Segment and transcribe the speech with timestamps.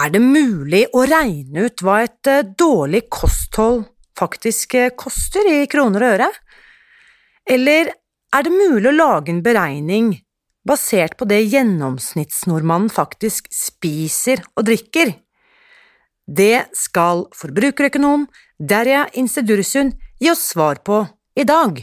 [0.00, 3.82] Er det mulig å regne ut hva et eh, dårlig kosthold
[4.16, 6.28] faktisk eh, koster i kroner og øre?
[7.44, 7.90] Eller
[8.32, 10.14] er det mulig å lage en beregning
[10.64, 15.12] basert på det gjennomsnittsnordmannen faktisk spiser og drikker?
[16.24, 21.02] Det skal forbrukerøkonom Derja Insedursund gi oss svar på
[21.36, 21.82] i dag.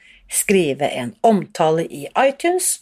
[0.31, 2.79] skrive en omtale i iTunes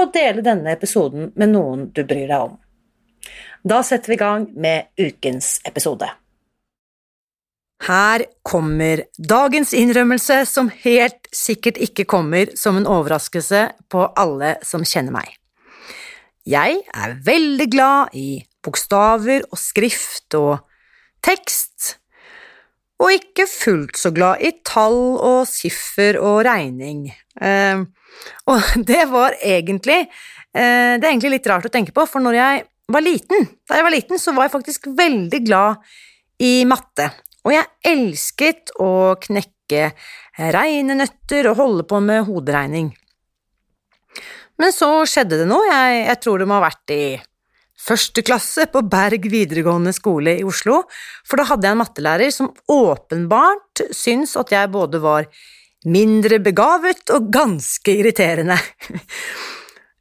[0.00, 2.58] og dele denne episoden med noen du bryr deg om.
[3.62, 6.08] Da setter vi i gang med ukens episode.
[7.82, 14.86] Her kommer dagens innrømmelse, som helt sikkert ikke kommer som en overraskelse på alle som
[14.86, 15.32] kjenner meg.
[16.46, 20.62] Jeg er veldig glad i bokstaver og skrift og
[21.22, 22.01] tekst,
[23.02, 27.08] og ikke fullt så glad i tall og siffer og regning.
[27.40, 27.82] Eh,
[28.50, 32.38] og det var egentlig eh, Det er egentlig litt rart å tenke på, for når
[32.38, 35.92] jeg var liten, da jeg var liten, så var jeg faktisk veldig glad
[36.42, 37.08] i matte.
[37.46, 39.88] Og jeg elsket å knekke
[40.52, 42.90] regnenøtter og holde på med hoderegning.
[44.60, 47.04] Men så skjedde det noe, jeg, jeg tror det må ha vært i
[47.82, 50.82] første klasse på Berg videregående skole i Oslo,
[51.26, 55.28] for da hadde jeg en mattelærer som åpenbart syntes at jeg både var
[55.88, 58.58] mindre begavet og ganske irriterende.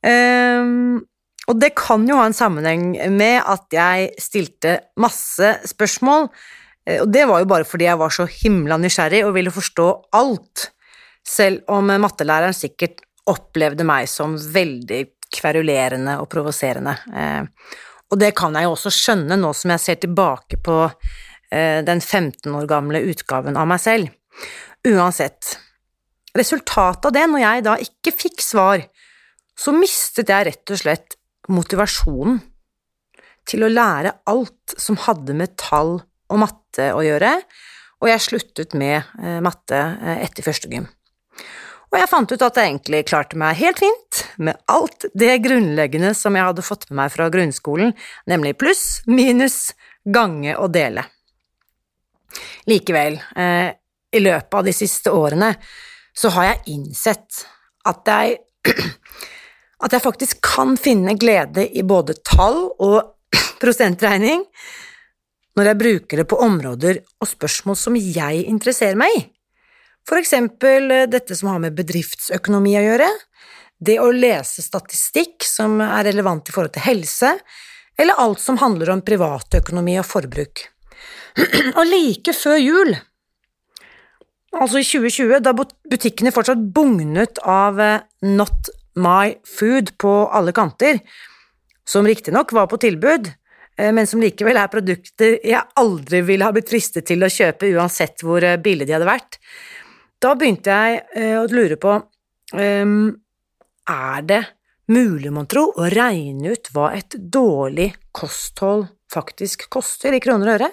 [0.06, 1.00] um,
[1.50, 6.30] og det kan jo ha en sammenheng med at jeg stilte masse spørsmål,
[6.86, 9.88] eh, og det var jo bare fordi jeg var så himla nysgjerrig og ville forstå
[10.22, 10.69] alt,
[11.28, 15.02] selv om mattelæreren sikkert opplevde meg som veldig
[15.34, 16.96] kverulerende og provoserende.
[17.16, 17.78] Eh,
[18.12, 22.02] og det kan jeg jo også skjønne nå som jeg ser tilbake på eh, den
[22.02, 24.12] 15 år gamle utgaven av meg selv.
[24.88, 25.56] Uansett,
[26.38, 28.86] resultatet av det, når jeg da ikke fikk svar,
[29.58, 31.18] så mistet jeg rett og slett
[31.52, 32.40] motivasjonen
[33.48, 37.36] til å lære alt som hadde med tall og matte å gjøre,
[38.02, 39.80] og jeg sluttet med eh, matte
[40.22, 40.90] etter første gym
[41.91, 46.13] og jeg fant ut at jeg egentlig klarte meg helt fint med alt det grunnleggende
[46.16, 47.91] som jeg hadde fått med meg fra grunnskolen,
[48.31, 49.74] nemlig pluss, minus,
[50.07, 51.03] gange og dele.
[52.72, 53.74] Likevel, eh,
[54.12, 55.51] i løpet av de siste årene
[56.16, 57.44] så har jeg innsett
[57.88, 58.40] at jeg
[59.84, 63.18] at jeg faktisk kan finne glede i både tall og
[63.63, 64.46] prosentregning
[65.57, 69.24] når jeg bruker det på områder og spørsmål som jeg interesserer meg i.
[70.07, 73.09] For eksempel eh, dette som har med bedriftsøkonomi å gjøre,
[73.81, 77.31] det å lese statistikk som er relevant i forhold til helse,
[78.01, 80.67] eller alt som handler om privatøkonomi og forbruk.
[81.79, 82.94] Og like før jul,
[84.57, 91.00] altså i 2020, da butikkene fortsatt bugnet av eh, Not My Food på alle kanter,
[91.88, 93.31] som riktignok var på tilbud,
[93.79, 97.72] eh, men som likevel er produkter jeg aldri ville ha blitt fristet til å kjøpe
[97.78, 99.39] uansett hvor billig de hadde vært,
[100.21, 101.95] da begynte jeg eh, å lure på
[102.53, 103.09] um,
[103.89, 104.41] Er det
[104.91, 110.57] mulig, mon tro, å regne ut hva et dårlig kosthold faktisk koster i kroner og
[110.59, 110.69] øre,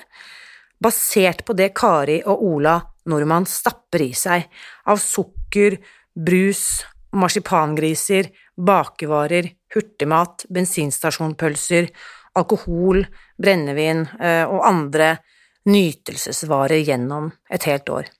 [0.79, 2.77] basert på det Kari og Ola
[3.09, 4.45] Nordmann stapper i seg
[4.91, 5.79] av sukker,
[6.15, 6.85] brus,
[7.17, 8.29] marsipangriser,
[8.59, 11.89] bakevarer, hurtigmat, bensinstasjonpølser,
[12.39, 13.05] alkohol,
[13.41, 15.15] brennevin eh, og andre
[15.69, 18.13] nytelsesvarer gjennom et helt år.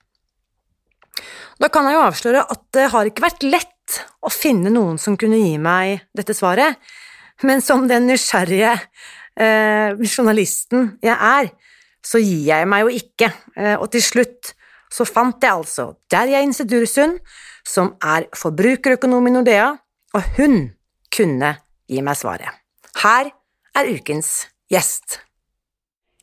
[1.59, 5.17] Da kan jeg jo avsløre at det har ikke vært lett å finne noen som
[5.19, 6.77] kunne gi meg dette svaret,
[7.43, 8.75] men som den nysgjerrige
[9.39, 11.51] eh, journalisten jeg er,
[12.05, 14.53] så gir jeg meg jo ikke, eh, og til slutt
[14.89, 17.19] så fant jeg altså Derja Insedursund,
[17.67, 19.71] som er forbrukerøkonom i Nordea,
[20.17, 20.61] og hun
[21.13, 21.53] kunne
[21.89, 22.49] gi meg svaret.
[23.03, 23.29] Her
[23.77, 25.19] er ukens gjest.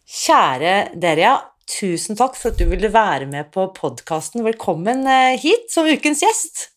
[0.07, 1.37] Kjære Derja,
[1.67, 4.45] tusen takk for at du ville være med på podkasten.
[4.47, 6.69] Velkommen eh, hit som ukens gjest.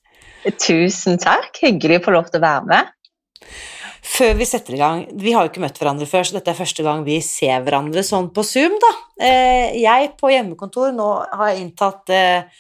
[0.58, 1.52] Tusen takk.
[1.62, 2.96] Hyggelig å få lov til å være med.
[4.10, 6.58] Før vi setter i gang Vi har jo ikke møtt hverandre før, så dette er
[6.58, 8.92] første gang vi ser hverandre sånn på Zoom, da.
[9.22, 12.60] Eh, jeg på hjemmekontor nå har jeg inntatt eh,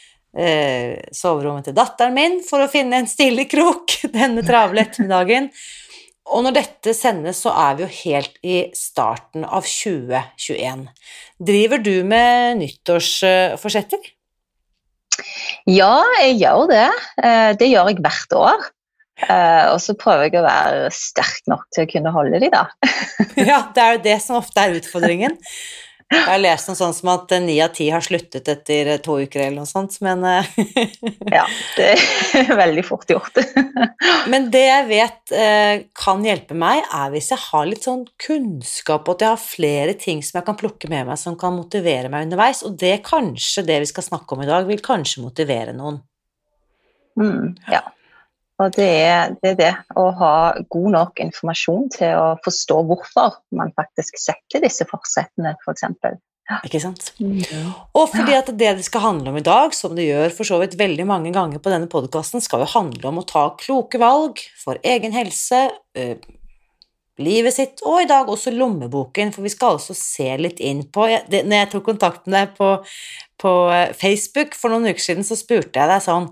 [1.16, 5.50] soverommet til datteren min for å finne en stille krok denne travle ettermiddagen.
[6.30, 10.86] Og når dette sendes, så er vi jo helt i starten av 2021.
[11.50, 14.12] Driver du med nyttårsforsetter?
[15.70, 16.88] Ja, jeg gjør det.
[17.24, 18.70] Eh, det gjør jeg hvert år.
[19.26, 22.68] Eh, og så prøver jeg å være sterk nok til å kunne holde de, da.
[23.50, 25.36] ja, det er jo det som ofte er utfordringen.
[26.10, 29.44] Jeg har lest noe sånt som at ni av ti har sluttet etter to uker
[29.44, 30.48] eller noe sånt, men eh,
[31.38, 31.44] Ja,
[31.78, 31.92] det
[32.40, 33.38] er veldig fort gjort.
[34.32, 39.06] men det jeg vet eh, kan hjelpe meg, er hvis jeg har litt sånn kunnskap,
[39.06, 42.10] og at jeg har flere ting som jeg kan plukke med meg som kan motivere
[42.10, 45.78] meg underveis, og det kanskje det vi skal snakke om i dag, vil kanskje motivere
[45.78, 46.02] noen.
[47.20, 47.86] Mm, ja.
[48.60, 50.34] Og det er, det er, det å ha
[50.72, 55.64] god nok informasjon til å forstå hvorfor man faktisk setter disse forsettene, f.eks.
[55.64, 56.20] For eksempel.
[56.66, 57.12] Ikke sant?
[57.22, 57.44] Mm.
[57.94, 60.58] Og fordi at det det skal handle om i dag, som det gjør for så
[60.64, 64.42] vidt veldig mange ganger på denne podkasten, skal jo handle om å ta kloke valg
[64.58, 65.68] for egen helse,
[66.00, 66.16] øh,
[67.22, 71.06] livet sitt, og i dag også lommeboken, for vi skal altså se litt inn på
[71.30, 72.72] det, Når jeg tok kontakt med deg på,
[73.44, 73.54] på
[74.00, 76.32] Facebook for noen uker siden, så spurte jeg deg sånn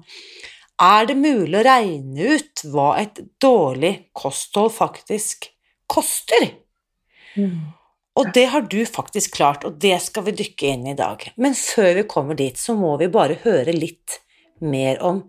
[0.77, 5.49] er det mulig å regne ut hva et dårlig kosthold faktisk
[5.89, 6.51] koster?
[7.37, 7.73] Mm.
[8.17, 11.21] Og det har du faktisk klart, og det skal vi dykke inn i i dag.
[11.37, 14.19] Men før vi kommer dit, så må vi bare høre litt
[14.61, 15.23] mer om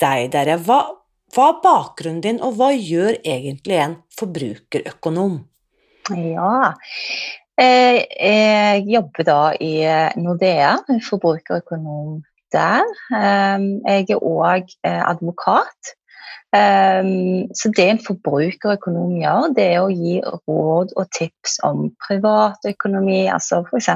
[0.00, 0.58] deg, Derja.
[0.60, 0.80] Hva,
[1.32, 5.38] hva er bakgrunnen din, og hva gjør egentlig en forbrukerøkonom?
[6.10, 6.74] Ja,
[7.60, 9.72] eh, jeg jobber da i
[10.20, 10.74] Nordea,
[11.08, 12.20] forbrukerøkonom
[12.52, 12.86] der.
[13.16, 15.94] Ehm, jeg er òg eh, advokat.
[16.56, 20.18] Ehm, så det en forbrukerøkonom gjør, det er å gi
[20.48, 23.22] råd og tips om privatøkonomi.
[23.30, 23.90] Altså f.eks.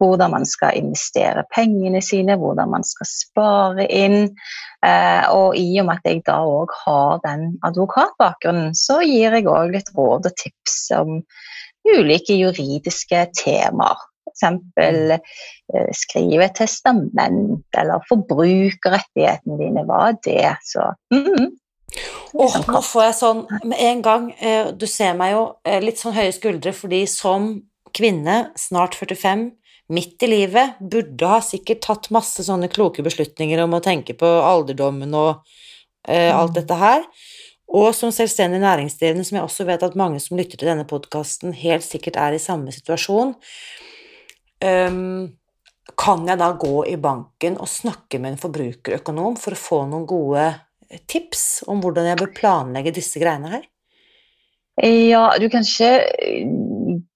[0.00, 4.30] hvordan man skal investere pengene sine, hvordan man skal spare inn.
[4.86, 9.50] Eh, og i og med at jeg da òg har den advokatbakgrunnen, så gir jeg
[9.50, 11.18] òg litt råd og tips om
[11.84, 14.00] ulike juridiske temaer.
[14.28, 14.44] F.eks.
[14.80, 19.86] Eh, skrive testament, eller forbrukerrettighetene dine.
[19.88, 20.52] Hva er det?
[20.66, 21.50] Så mm,
[22.38, 25.98] Oh, nå får jeg sånn med en gang eh, Du ser meg jo eh, litt
[25.98, 27.56] sånn høye skuldre, fordi som
[27.96, 29.48] kvinne, snart 45,
[29.90, 34.28] midt i livet, burde ha sikkert tatt masse sånne kloke beslutninger om å tenke på
[34.46, 35.40] alderdommen og
[36.06, 37.02] uh, alt dette her.
[37.66, 41.50] Og som selvstendig næringsdrivende, som jeg også vet at mange som lytter til denne podkasten,
[41.58, 43.34] helt sikkert er i samme situasjon,
[44.60, 45.30] Um,
[45.96, 50.06] kan jeg da gå i banken og snakke med en forbrukerøkonom for å få noen
[50.08, 50.46] gode
[51.10, 53.68] tips om hvordan jeg bør planlegge disse greiene her?
[54.80, 55.90] Ja, du kan ikke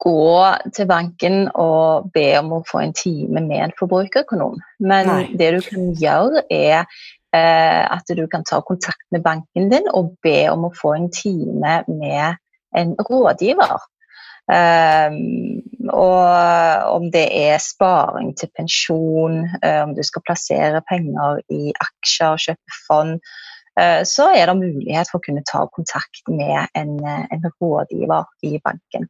[0.05, 0.31] gå
[0.77, 4.59] til banken og be om å få en time med en forbrukerøkonom.
[4.85, 5.23] Men Nei.
[5.39, 6.83] det du kan gjøre, er
[7.33, 11.09] eh, at du kan ta kontakt med banken din og be om å få en
[11.15, 12.37] time med
[12.77, 13.79] en rådgiver.
[14.45, 15.63] Um,
[15.95, 22.41] og om det er sparing til pensjon, uh, om du skal plassere penger i aksjer,
[22.49, 23.19] kjøpe fond,
[23.79, 28.59] uh, så er det mulighet for å kunne ta kontakt med en, en rådgiver i
[28.65, 29.09] banken.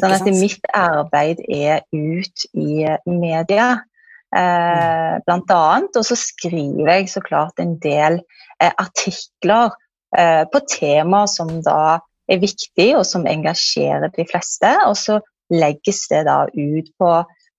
[0.00, 3.74] Sånn at mitt arbeid er ut i media.
[4.32, 8.22] Uh, blant annet, og så skriver jeg så klart en del
[8.62, 9.74] artikler
[10.12, 11.98] på temaer som da
[12.30, 14.70] er viktig, og som engasjerer de fleste.
[14.86, 15.18] Og så
[15.52, 17.12] legges det da ut på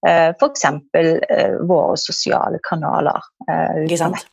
[0.08, 0.66] uh, f.eks.
[0.66, 3.22] Uh, våre sosiale kanaler.
[3.50, 4.26] Uh, ikke sant?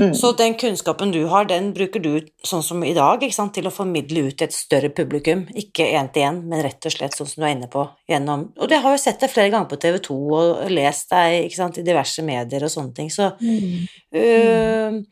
[0.00, 0.14] Mm.
[0.16, 2.12] Så den kunnskapen du har, den bruker du
[2.46, 5.46] sånn som i dag til å formidle ut til et større publikum?
[5.54, 8.48] Ikke én til én, men rett og slett sånn som du er inne på gjennom
[8.58, 11.78] Og det har jo sett deg flere ganger på TV 2 og lest deg sant,
[11.78, 13.86] i diverse medier og sånne ting, så mm.
[14.14, 15.02] Mm.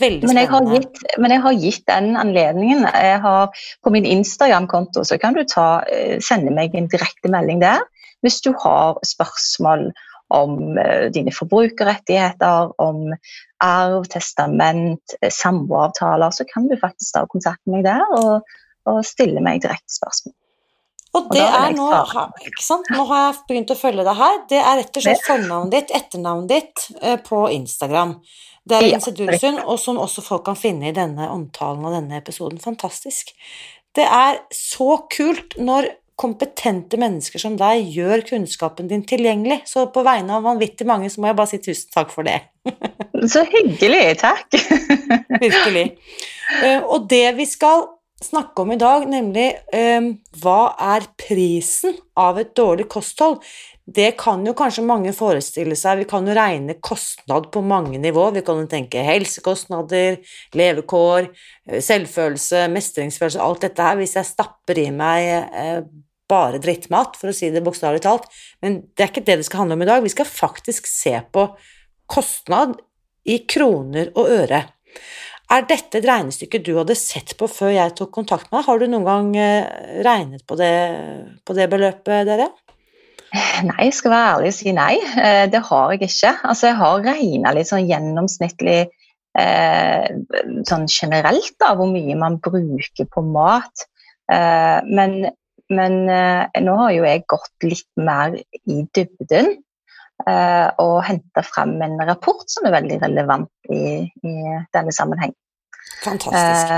[0.00, 2.86] Veldig men jeg, gitt, men jeg har gitt den anledningen.
[3.24, 7.84] Har, på min Instagram-konto så kan du ta, eh, sende meg en direkte melding der
[8.22, 9.88] hvis du har spørsmål
[10.32, 13.10] om uh, dine forbrukerrettigheter, om
[13.60, 18.54] arv, testament, eh, samboeravtaler, så kan du faktisk ta kontakt med meg der og,
[18.88, 20.36] og stille meg direkte spørsmål.
[21.12, 21.88] Og det og er nå,
[22.40, 22.88] ikke sant?
[22.94, 24.38] nå har jeg begynt å følge deg her.
[24.48, 28.14] Det er rett og slett fornavnet ditt, etternavnet ditt, eh, på Instagram.
[28.64, 32.16] Det er Linse Dulsund, og som også folk kan finne i denne omtalen av denne
[32.16, 32.62] episoden.
[32.62, 33.34] Fantastisk.
[33.92, 35.90] Det er så kult når
[36.22, 39.62] kompetente mennesker som deg gjør kunnskapen din tilgjengelig.
[39.68, 42.38] Så på vegne av vanvittig mange så må jeg bare si tusen takk for det.
[43.32, 44.04] så hyggelig.
[44.22, 44.46] Takk.
[45.42, 45.86] Virkelig.
[46.62, 47.88] Eh, og det vi skal
[48.24, 50.08] snakke om i dag, nemlig eh,
[50.42, 53.40] hva er prisen av et dårlig kosthold?
[53.82, 56.02] Det kan jo kanskje mange forestille seg.
[56.02, 58.28] Vi kan jo regne kostnad på mange nivå.
[58.36, 60.20] Vi kan jo tenke helsekostnader,
[60.58, 61.28] levekår,
[61.68, 63.98] eh, selvfølelse, mestringsfølelse, alt dette her.
[64.00, 65.82] Hvis jeg stapper i meg eh,
[66.32, 68.30] bare drittmat, for å si det bokstavelig talt.
[68.64, 70.04] Men det er ikke det det skal handle om i dag.
[70.04, 71.50] Vi skal faktisk se på
[72.10, 72.78] kostnad
[73.28, 74.64] i kroner og øre.
[75.52, 78.66] Er dette et regnestykke du hadde sett på før jeg tok kontakt med deg?
[78.70, 80.72] Har du noen gang eh, regnet på det,
[81.44, 82.46] på det beløpet, dere?
[83.68, 84.94] Nei, jeg skal være ærlig og si nei.
[85.20, 86.32] Eh, det har jeg ikke.
[86.48, 88.78] Altså, jeg har regna litt sånn gjennomsnittlig
[89.42, 90.06] eh,
[90.70, 93.88] sånn generelt da, hvor mye man bruker på mat.
[94.32, 95.26] Men,
[95.68, 99.50] men nå har jo jeg gått litt mer i dybden
[100.80, 104.34] og henta frem en rapport som er veldig relevant i, i
[104.72, 105.34] denne sammenheng.
[106.02, 106.72] Fantastisk.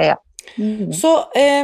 [0.00, 0.18] Eh, ja.
[0.56, 0.92] Mm.
[0.92, 1.10] Så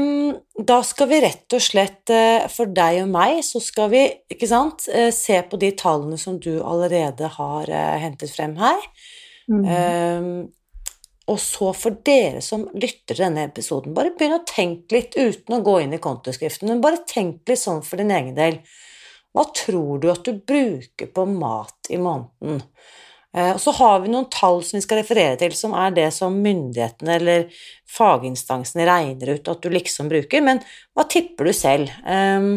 [0.00, 4.02] um, da skal vi rett og slett, uh, for deg og meg, så skal vi
[4.32, 8.86] ikke sant, uh, se på de tallene som du allerede har uh, hentet frem her.
[9.50, 9.64] Mm.
[9.66, 10.30] Um,
[11.26, 15.56] og så for dere som lytter til denne episoden, bare begynn å tenke litt uten
[15.56, 18.60] å gå inn i kontoskriften, men bare tenk litt sånn for din egen del.
[19.34, 22.62] Hva tror du at du bruker på mat i måneden?
[23.36, 26.08] Eh, og så har vi noen tall som vi skal referere til, som er det
[26.16, 27.50] som myndighetene eller
[27.96, 30.62] faginstansene regner ut at du liksom bruker, men
[30.96, 31.92] hva tipper du selv?
[32.08, 32.54] Ehm,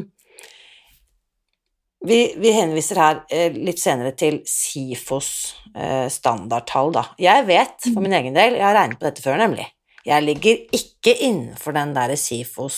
[2.08, 5.34] vi, vi henviser her eh, litt senere til SIFOs
[5.76, 7.04] eh, standardtall, da.
[7.20, 9.68] Jeg vet for min egen del, jeg har regnet på dette før, nemlig.
[10.08, 12.78] Jeg ligger ikke innenfor den der SIFOs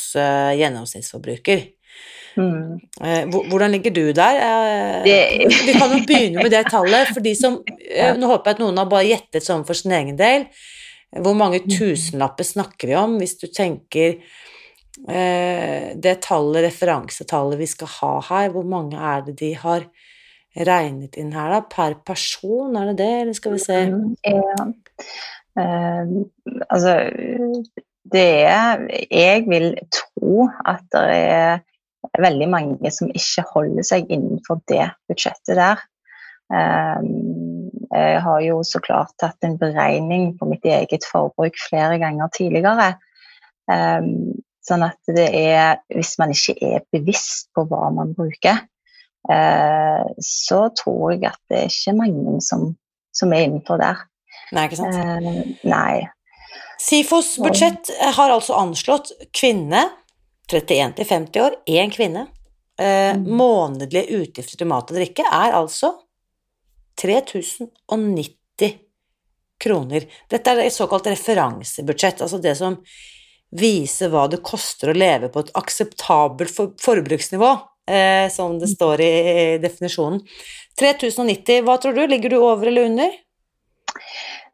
[0.58, 1.62] gjennomsnittsforbruker.
[2.38, 2.80] Mm.
[3.04, 4.38] Eh, hvordan ligger du der?
[5.06, 5.48] Eh.
[5.68, 7.12] Vi kan jo begynne med det tallet.
[7.14, 9.96] for de som, eh, Nå håper jeg at noen har bare gjettet sånn for sin
[9.98, 10.48] egen del.
[11.12, 14.22] Hvor mange tusenlapper snakker vi om, hvis du tenker
[15.02, 19.88] det tallet, referansetallet vi skal ha her, hvor mange er det de har
[20.56, 21.62] regnet inn her, da?
[21.72, 23.80] Per person, er det det, eller skal vi se?
[23.90, 24.68] Mm, ja.
[25.52, 26.22] Uh,
[26.72, 26.94] altså
[28.12, 31.60] det er Jeg vil tro at det er
[32.20, 35.82] veldig mange som ikke holder seg innenfor det budsjettet der.
[36.52, 42.32] Ehm, jeg har jo så klart tatt en beregning på mitt eget forbruk flere ganger
[42.36, 42.94] tidligere.
[43.72, 44.34] Ehm,
[44.66, 48.62] sånn at det er Hvis man ikke er bevisst på hva man bruker,
[49.30, 52.76] eh, så tror jeg at det er ikke mange som,
[53.14, 54.04] som er innenfor der.
[54.52, 54.96] Nei, ikke sant?
[54.96, 56.08] Ehm, nei.
[56.82, 59.84] SIFOs budsjett har altså anslått kvinne
[60.52, 62.28] 31 til 50 år, én kvinne.
[62.80, 63.26] Eh, mm.
[63.38, 65.94] Månedlige utgifter til mat og drikke er altså
[67.02, 68.78] 3090
[69.62, 70.06] kroner.
[70.30, 72.78] Dette er et såkalt referansebudsjett, altså det som
[73.52, 77.52] viser hva det koster å leve på et akseptabelt for forbruksnivå,
[77.90, 79.14] eh, som det står i
[79.62, 80.22] definisjonen.
[80.80, 82.06] 3090, hva tror du?
[82.08, 83.12] Ligger du over eller under?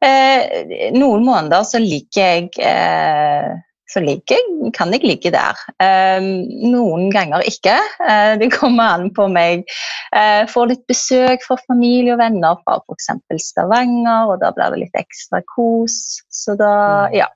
[0.04, 3.54] Eh, noen måneder så ligger jeg eh,
[3.88, 4.39] så ligger,
[4.75, 5.60] kan jeg ligge der.
[5.79, 7.75] Um, noen ganger ikke.
[8.01, 9.63] Uh, det kommer an på meg.
[10.12, 13.08] Uh, får litt besøk fra familie og venner fra f.eks.
[13.46, 16.20] Stavanger, og da blir det litt ekstra kos.
[16.27, 16.74] Så da,
[17.08, 17.15] mm.
[17.15, 17.29] ja.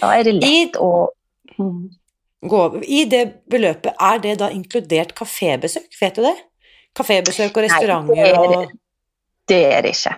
[0.00, 1.10] Da er det lett å
[1.58, 1.82] mm.
[2.88, 5.92] I det beløpet, er det da inkludert kafébesøk?
[6.00, 6.34] Vet du det?
[6.96, 8.72] Kafébesøk og restauranter det er, og
[9.48, 10.16] Det er det ikke.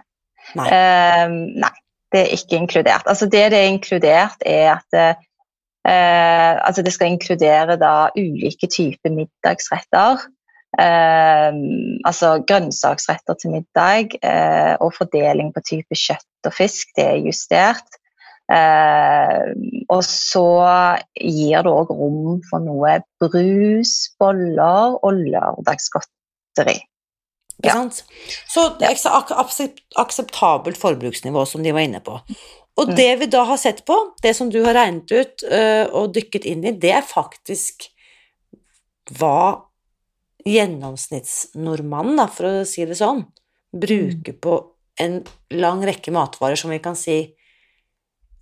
[0.54, 0.71] Nei.
[0.71, 1.35] Uh,
[1.66, 1.76] nei.
[2.14, 3.11] det er ikke inkludert.
[3.11, 5.19] Altså Det det er inkludert, er at
[5.85, 10.23] Eh, altså det skal inkludere da ulike typer middagsretter.
[10.81, 11.59] Eh,
[12.09, 16.95] altså grønnsaksretter til middag eh, og fordeling på type kjøtt og fisk.
[16.97, 18.00] Det er justert.
[18.53, 19.53] Eh,
[19.88, 20.49] og så
[21.17, 26.81] gir det òg rom for noe brus, boller og lørdagsgodteri.
[27.64, 27.76] Ja.
[28.50, 32.19] Så det er akseptabelt forbruksnivå, som de var inne på.
[32.75, 32.95] Og mm.
[32.99, 36.47] det vi da har sett på, det som du har regnet ut uh, og dykket
[36.50, 37.88] inn i, det er faktisk
[39.14, 39.71] hva
[40.45, 43.23] gjennomsnittsnordmannen, da, for å si det sånn,
[43.75, 44.40] bruker mm.
[44.43, 44.57] på
[45.04, 45.21] en
[45.54, 47.16] lang rekke matvarer som vi kan si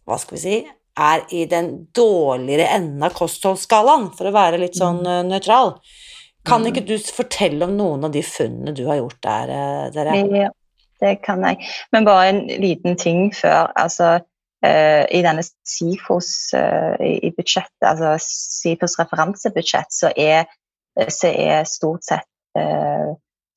[0.05, 0.57] Hva skal vi si
[0.99, 5.77] er i den dårligere enden av kostholdsskalaen, for å være litt sånn uh, nøytral.
[6.45, 9.53] Kan ikke du fortelle om noen av de funnene du har gjort der,
[9.95, 10.51] dere?
[11.03, 11.59] Det kan jeg.
[11.93, 13.73] Men bare en liten ting før.
[13.77, 14.15] Altså,
[14.67, 20.47] uh, I denne SIFOs uh, i budsjettet, altså SIFOs referansebudsjett, så er,
[21.09, 22.29] så er stort sett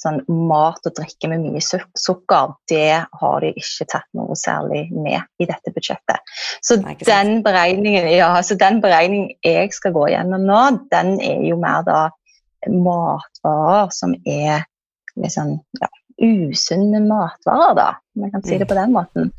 [0.05, 5.23] sånn mat og drikke med mye sukker, det har de ikke tatt noe særlig med
[5.41, 6.35] i dette budsjettet.
[6.63, 10.61] Så den beregningen, ja, så den beregningen jeg skal gå gjennom nå,
[10.93, 11.99] den er jo mer da
[12.71, 14.65] matvarer som er
[15.21, 17.87] liksom, ja, usunne matvarer, da.
[18.15, 19.31] Om jeg kan si det på den måten.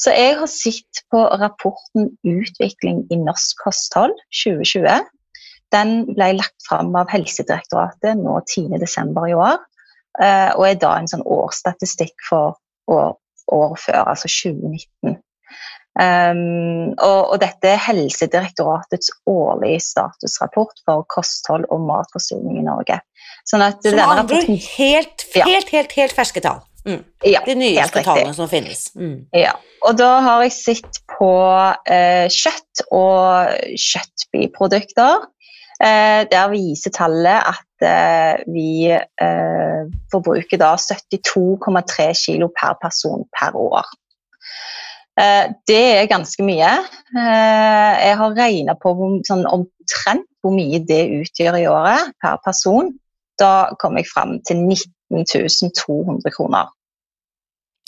[0.00, 5.04] Så jeg har sett på rapporten 'Utvikling i norsk kosthold 2020'.
[5.74, 9.28] Den ble lagt fram av Helsedirektoratet nå 10.12.
[9.30, 9.58] i år.
[10.22, 12.58] Eh, og er da en sånn årsstatistikk for
[12.90, 13.16] år,
[13.50, 15.18] år før, altså 2019.
[15.94, 22.98] Um, og, og, dette er Helsedirektoratets årlige statusrapport for kosthold og matforsyning i Norge.
[23.46, 26.64] Sånn at som denne rapporten, helt, helt, helt, helt, helt ferske tall.
[26.84, 27.00] Mm.
[27.24, 28.88] Ja, De nyeste tallene som finnes.
[28.98, 29.24] Mm.
[29.36, 29.54] Ja.
[29.86, 31.30] Og da har jeg sett på
[31.88, 35.28] eh, kjøtt og kjøttbiprodukter.
[35.84, 39.80] Eh, der viser tallet at eh, vi eh,
[40.12, 43.88] forbruker da 72,3 kg per person per år.
[45.14, 46.70] Det er ganske mye.
[47.14, 48.94] Jeg har regna på
[49.28, 52.90] sånn omtrent hvor mye det utgjør i året per person.
[53.40, 56.72] Da kom jeg fram til 19 200 kroner.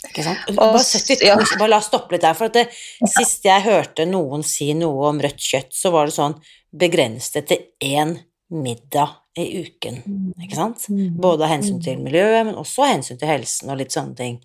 [0.05, 0.45] Ikke sant?
[0.55, 1.35] Bare, 70, ja.
[1.57, 2.37] bare la oss stoppe litt der.
[2.37, 2.67] for det,
[3.15, 6.37] Sist jeg hørte noen si noe om rødt kjøtt, så var det sånn
[6.77, 8.13] begrenset til én
[8.53, 10.01] middag i uken.
[10.05, 10.31] Mm.
[10.45, 10.85] Ikke sant?
[10.93, 11.17] Mm.
[11.21, 12.05] Både av hensyn til mm.
[12.07, 14.39] miljøet, men også av hensyn til helsen og litt sånne ting.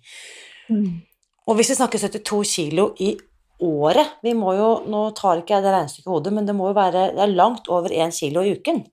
[1.47, 3.13] Og hvis vi snakker 72 kilo i
[3.63, 6.71] året vi må jo, Nå tar ikke jeg det regnestykket i hodet, men det må
[6.71, 8.83] jo være det er langt over 1 kilo i uken.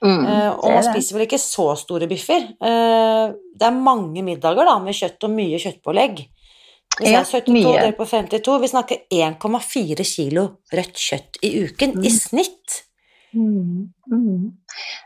[0.00, 2.46] Mm, uh, og man spiser vel ikke så store biffer.
[2.56, 6.22] Uh, det er mange middager da, med kjøtt og mye kjøttpålegg.
[6.96, 11.52] Hvis ja, jeg er 72 delt på 52, vi snakker 1,4 kilo rødt kjøtt i
[11.66, 12.04] uken mm.
[12.04, 12.80] i snitt.
[13.36, 13.92] Mm.
[14.10, 14.50] Mm.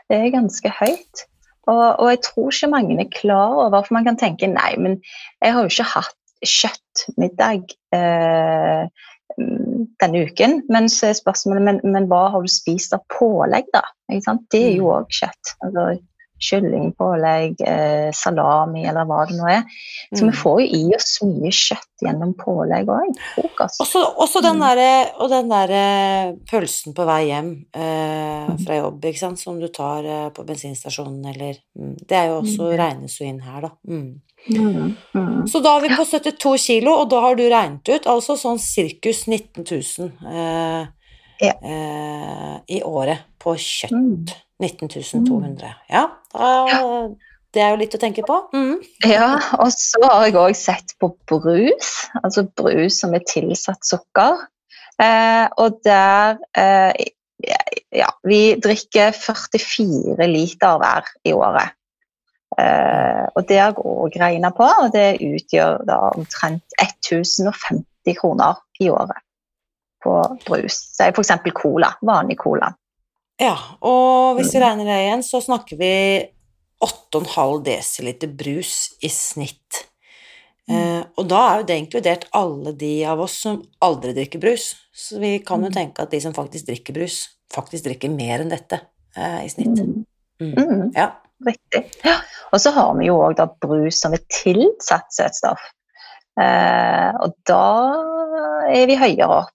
[0.09, 1.25] Det er ganske høyt.
[1.65, 4.99] Og, og, jeg tror ikke mange er klar over For man kan tenke nei, men
[5.41, 10.59] jeg har jo ikke hatt kjøttmiddag eh, denne uken.
[10.71, 13.83] Men så er spørsmålet men, men hva har du spist av pålegg, da?
[14.09, 15.15] Det er jo òg mm.
[15.21, 15.55] kjøtt.
[15.65, 15.87] Altså,
[16.45, 19.63] kyllingpålegg, eh, salami eller hva det nå er.
[20.11, 20.29] Så mm.
[20.29, 23.21] vi får jo i oss mye kjøtt gjennom pålegg òg.
[23.39, 24.65] Også, den mm.
[24.65, 28.61] der, og den eh, pølsen på vei hjem eh, mm.
[28.65, 32.39] fra jobb, ikke sant, som du tar eh, på bensinstasjonen eller mm, Det er jo
[32.43, 32.77] også mm.
[32.83, 33.73] regnes jo inn her, da.
[33.87, 34.09] Mm.
[35.49, 38.59] Så da er vi på 72 kilo, og da har du regnet ut altså sånn
[38.61, 40.83] sirkus 19 000 eh,
[41.41, 41.53] ja.
[41.53, 44.35] eh, i året på kjøtt.
[44.61, 44.87] 19
[45.27, 45.71] 200.
[45.91, 47.07] Ja, da,
[47.55, 48.37] det er jo litt å tenke på.
[48.55, 48.77] Mm.
[49.07, 54.45] Ja, og så har jeg òg sett på brus, altså brus som er tilsatt sukker.
[55.01, 57.11] Eh, og der eh,
[57.91, 61.75] Ja, vi drikker 44 liter hver i året.
[62.57, 68.89] Eh, og det har òg regna på, og det utgjør da omtrent 1050 kroner i
[68.93, 69.21] året
[70.05, 70.15] på
[70.45, 70.79] brus.
[71.01, 71.33] F.eks.
[71.57, 71.91] cola.
[72.05, 72.69] Vanlig cola.
[73.41, 75.91] Ja, og hvis vi regner det igjen, så snakker vi
[76.85, 79.85] 8,5 dl brus i snitt.
[80.69, 80.77] Mm.
[80.77, 84.71] Eh, og da er jo det inkludert alle de av oss som aldri drikker brus.
[84.95, 85.75] Så vi kan jo mm.
[85.75, 87.19] tenke at de som faktisk drikker brus,
[87.53, 88.79] faktisk drikker mer enn dette
[89.17, 89.75] uh, i snitt.
[89.81, 90.05] Mm.
[90.41, 90.55] mm.
[90.55, 90.87] mm.
[90.95, 91.11] Ja.
[91.43, 91.83] Riktig.
[92.05, 92.19] Ja.
[92.53, 95.63] Og så har vi jo òg brus som er tilsatt søtstoff.
[96.39, 97.65] Eh, og da
[98.71, 99.51] er vi høyere opp.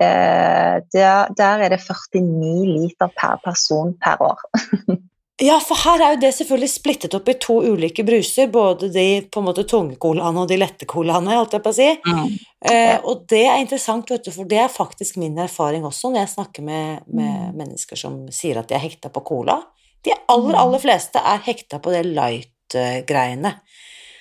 [0.00, 4.44] Eh, der, der, er det 49 liter per person per år.
[5.48, 9.06] ja, for her er jo det selvfølgelig splittet opp i to ulike bruser, både de
[9.32, 11.90] på en måte tunge colaene og de lette colaene, holdt jeg på å si.
[12.04, 12.32] Mm.
[12.68, 16.26] Eh, og det er interessant, vet du, for det er faktisk min erfaring også når
[16.26, 17.60] jeg snakker med, med mm.
[17.62, 19.62] mennesker som sier at de er hekta på cola.
[20.04, 20.60] De aller, mm.
[20.64, 23.54] aller fleste er hekta på det light-greiene.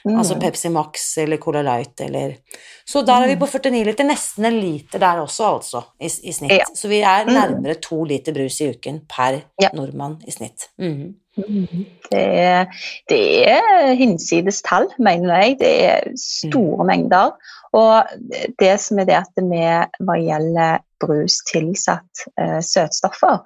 [0.05, 0.15] Mm.
[0.17, 2.33] Altså Pepsi Max eller Cola Light eller
[2.85, 6.33] Så der er vi på 49 liter, nesten en liter der også, altså, i, i
[6.33, 6.57] snitt.
[6.57, 6.65] Ja.
[6.75, 7.33] Så vi er mm.
[7.33, 9.69] nærmere to liter brus i uken per ja.
[9.77, 10.71] nordmann i snitt.
[10.81, 11.13] Mm.
[12.11, 12.65] Det, er,
[13.09, 15.59] det er hinsides tall, mener jeg.
[15.61, 16.87] Det er store mm.
[16.89, 17.31] mengder.
[17.77, 18.03] Og
[18.59, 19.61] det som er det at vi
[20.03, 23.39] hva gjelder brus tilsatt uh, søtstoffer,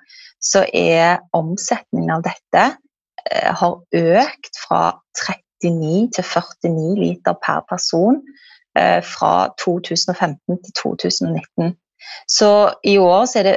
[0.45, 3.79] så er omsetningen av dette uh, har
[4.21, 4.81] økt fra
[5.17, 8.19] 39 til 49 liter per person
[8.77, 11.71] eh, fra 2015 til 2019.
[12.29, 12.49] Så
[12.85, 13.55] i år så er det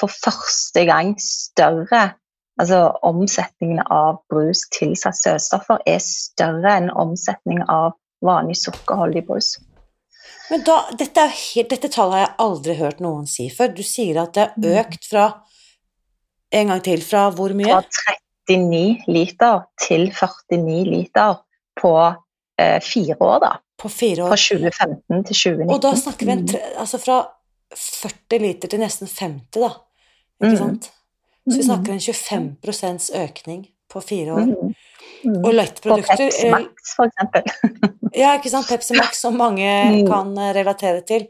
[0.00, 2.10] for første gang større
[2.58, 7.92] Altså omsetningen av brus tilsatt søtstoffer er større enn omsetningen av
[8.24, 9.52] vanlig sukkerholdig brus.
[10.50, 13.70] Men da, dette, helt, dette, tallet har jeg aldri hørt noen si før.
[13.76, 14.80] Du sier at det har mm.
[14.80, 15.28] økt fra
[16.54, 17.68] En gang til, fra hvor mye?
[17.68, 18.16] Fra
[18.48, 21.40] 39 liter til 49 liter
[21.80, 21.94] på
[22.60, 23.50] eh, fire år, da.
[23.78, 24.32] På fire år.
[24.32, 25.74] Fra 2015 til 2019.
[25.74, 27.18] Og da snakker vi en, tre, altså fra
[27.76, 29.74] 40 liter til nesten 50, da.
[30.38, 30.62] Ikke mm.
[30.62, 30.92] sant?
[31.48, 34.48] Så vi snakker en 25% økning på fire år.
[34.48, 34.72] Mm.
[35.24, 35.44] Mm.
[35.44, 37.42] Og lettprodukter På Pepsi Max, for eksempel.
[38.22, 38.68] ja, ikke sant.
[38.68, 40.02] Pepsi Max, som mange mm.
[40.08, 41.28] kan eh, relatere til.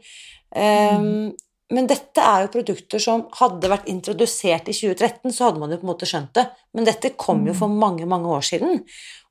[0.49, 1.31] Um,
[1.69, 5.77] men dette er jo produkter som hadde vært introdusert i 2013, så hadde man jo
[5.77, 6.47] på en måte skjønt det.
[6.73, 8.81] Men dette kom jo for mange, mange år siden.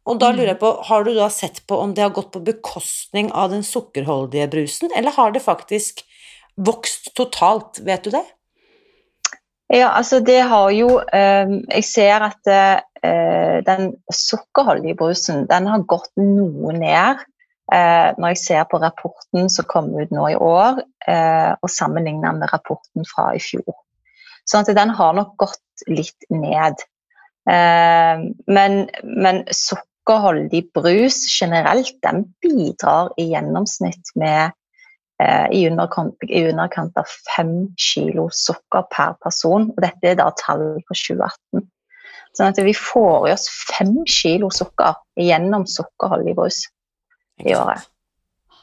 [0.08, 2.44] Og da lurer jeg på, har du da sett på om det har gått på
[2.46, 6.04] bekostning av den sukkerholdige brusen, eller har det faktisk
[6.56, 7.82] vokst totalt?
[7.84, 8.24] Vet du det?
[9.68, 15.84] Ja, altså det har jo eh, Jeg ser at eh, den sukkerholdige brusen den har
[15.90, 17.20] gått noe ned.
[17.72, 22.36] Eh, når jeg ser på rapporten som kom ut nå i år, eh, og sammenligner
[22.38, 23.76] med rapporten fra i fjor.
[24.48, 26.80] Sånn at den har nok gått litt ned.
[27.48, 34.56] Eh, men, men sukkerholdig brus generelt, den bidrar i gjennomsnitt med
[35.22, 39.66] Eh, i underkant, i underkant av fem kilo sukker per person.
[39.72, 41.64] og Dette er da tall for 2018.
[42.38, 46.60] Sånn at vi får i oss fem kilo sukker gjennom sukkerholdig brus
[47.44, 47.86] i året.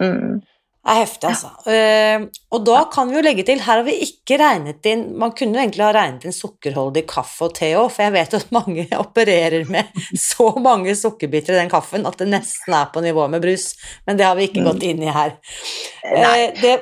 [0.01, 0.41] Mm.
[0.85, 1.49] Det er heftig, altså.
[1.65, 5.31] Uh, og da kan vi jo legge til Her har vi ikke regnet inn Man
[5.33, 8.53] kunne jo egentlig ha regnet inn sukkerholdig kaffe og te òg, for jeg vet at
[8.53, 9.89] mange opererer med
[10.21, 13.71] så mange sukkerbiter i den kaffen at det nesten er på nivå med brus.
[14.05, 14.69] Men det har vi ikke mm.
[14.69, 15.33] gått inn i her.
[16.05, 16.75] Uh, det,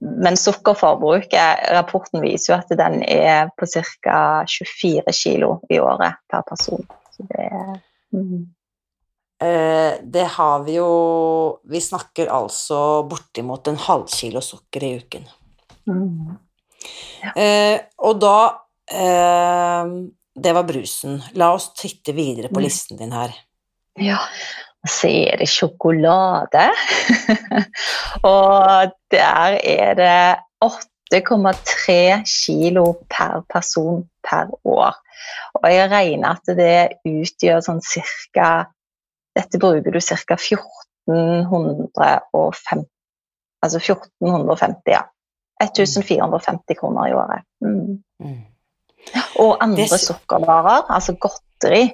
[0.00, 4.18] men sukkerforbruket, rapporten viser jo at den er på ca.
[4.50, 6.82] 24 kg i året per person.
[7.14, 7.48] Så det
[8.14, 8.46] mm.
[9.38, 15.28] Eh, det har vi jo Vi snakker altså bortimot en halvkilo sukker i uken.
[15.86, 16.32] Mm.
[17.22, 17.32] Ja.
[17.38, 18.38] Eh, og da
[18.90, 19.92] eh,
[20.34, 21.20] Det var brusen.
[21.38, 22.64] La oss titte videre på mm.
[22.64, 23.34] listen din her.
[23.98, 24.18] Ja,
[24.86, 26.68] så er det sjokolade.
[28.32, 30.20] og der er det
[30.62, 34.94] 8,3 kilo per person per år.
[35.58, 38.68] Og jeg regner at det utgjør sånn cirka
[39.38, 40.36] dette bruker du ca.
[40.36, 42.88] 1450
[43.58, 45.02] Altså 1450, ja.
[45.58, 47.42] 1450 kroner i året.
[47.60, 48.02] Mm.
[48.22, 48.42] Mm.
[49.42, 50.00] Og andre det...
[50.00, 51.90] sukkervarer, altså godteri,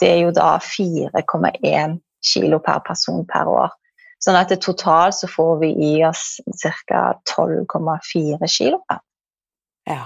[0.00, 1.98] det er jo da 4,1
[2.32, 3.70] kilo per person per år.
[4.18, 6.40] Sånn at totalt så får vi i oss
[6.88, 7.14] ca.
[7.30, 8.82] 12,4 kilo.
[9.86, 10.02] Ja.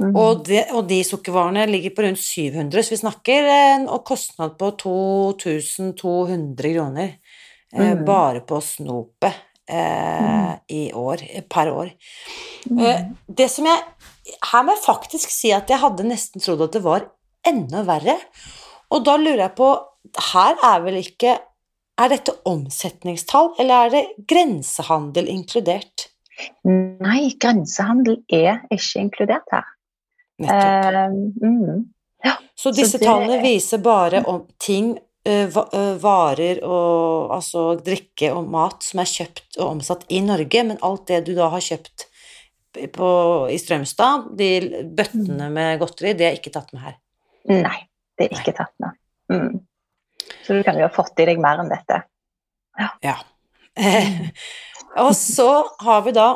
[0.00, 0.14] Mm.
[0.18, 4.72] Og, de, og, de sukkervarene ligger på rundt 700, så vi snakker en kostnad på
[4.82, 7.12] 2200 kroner
[7.74, 8.04] eh, mm.
[8.06, 9.36] bare på snopet
[9.70, 10.64] eh, mm.
[10.74, 11.92] i år, per år.
[12.70, 12.80] Mm.
[12.80, 13.82] Eh, det som jeg
[14.24, 17.10] Her må jeg faktisk si at jeg hadde nesten trodd at det var
[17.44, 18.16] enda verre.
[18.94, 19.68] Og da lurer jeg på
[20.32, 21.34] Her er vel ikke
[22.00, 26.08] Er dette omsetningstall, eller er det grensehandel inkludert?
[26.66, 29.68] Nei, grensehandel er ikke inkludert her.
[30.42, 30.94] Nettopp.
[30.94, 31.84] Uh, mm.
[32.24, 32.36] ja.
[32.54, 33.08] Så disse så det...
[33.08, 34.94] tallene viser bare om ting,
[35.28, 35.60] uh,
[36.02, 41.06] varer og altså drikke og mat som er kjøpt og omsatt i Norge, men alt
[41.10, 42.08] det du da har kjøpt
[42.92, 43.08] på,
[43.50, 44.50] i Strømstad, de
[44.96, 45.54] bøttene mm.
[45.54, 46.98] med godteri, det er ikke tatt med her?
[47.50, 47.78] Nei,
[48.18, 48.98] det er ikke tatt med.
[49.30, 49.60] Mm.
[50.44, 52.00] Så du kan jo ha fått i deg mer enn dette.
[52.80, 52.90] Ja.
[53.04, 53.14] ja.
[55.04, 55.48] og så
[55.84, 56.28] har vi da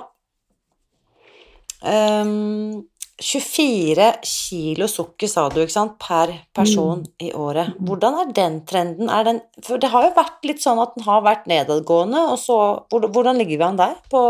[1.82, 2.86] um,
[3.18, 7.08] 24 kilo sukker, sa du, ikke sant, per person mm.
[7.26, 7.72] i året.
[7.82, 9.10] Hvordan er den trenden?
[9.10, 12.38] Er den, for det har jo vært litt sånn at den har vært nedadgående, og
[12.38, 12.58] så
[12.94, 14.22] Hvordan ligger vi an der på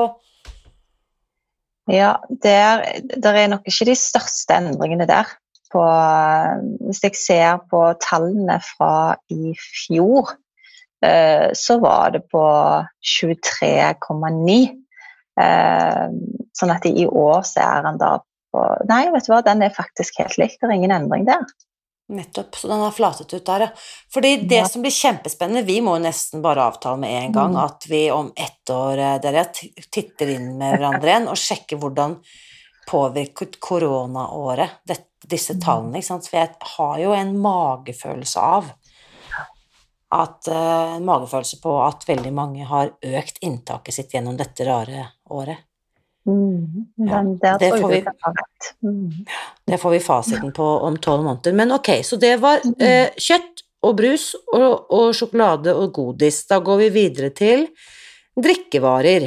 [1.92, 5.28] Ja, det er nok ikke de største endringene der.
[5.72, 5.84] På,
[6.88, 10.32] hvis jeg ser på tallene fra i fjor,
[11.04, 12.44] eh, så var det på
[13.04, 14.58] 23,9.
[15.38, 16.06] Eh,
[16.56, 18.16] sånn at i år så er han da
[18.58, 20.58] og nei, vet du hva, den er faktisk helt lik.
[20.58, 21.46] Det er ingen endring der.
[22.08, 22.56] Nettopp.
[22.56, 23.68] Så den har flatet ut der, ja.
[24.14, 24.68] Fordi det ja.
[24.68, 27.60] som blir kjempespennende, vi må jo nesten bare avtale med en gang mm.
[27.60, 32.16] at vi om ett år eh, dere titter inn med hverandre igjen og sjekker hvordan
[32.88, 34.80] påvirket koronaåret
[35.28, 35.60] disse mm.
[35.60, 36.00] tallene.
[36.00, 36.30] ikke sant?
[36.30, 38.72] For jeg har jo en magefølelse av
[40.08, 45.67] at uh, magefølelse på at veldig mange har økt inntaket sitt gjennom dette rare året.
[46.28, 46.84] Mm.
[46.98, 48.04] Den, Ja, det får vi-.
[48.84, 49.24] Mm.
[49.66, 51.52] Det får vi fasiten på om tolv måneder.
[51.56, 52.74] Men ok, så det var Mm.
[52.84, 56.42] eh, kjøtt og brus og, og sjokolade og godis.
[56.50, 57.68] Da går vi videre til
[58.36, 59.24] drikkevarer.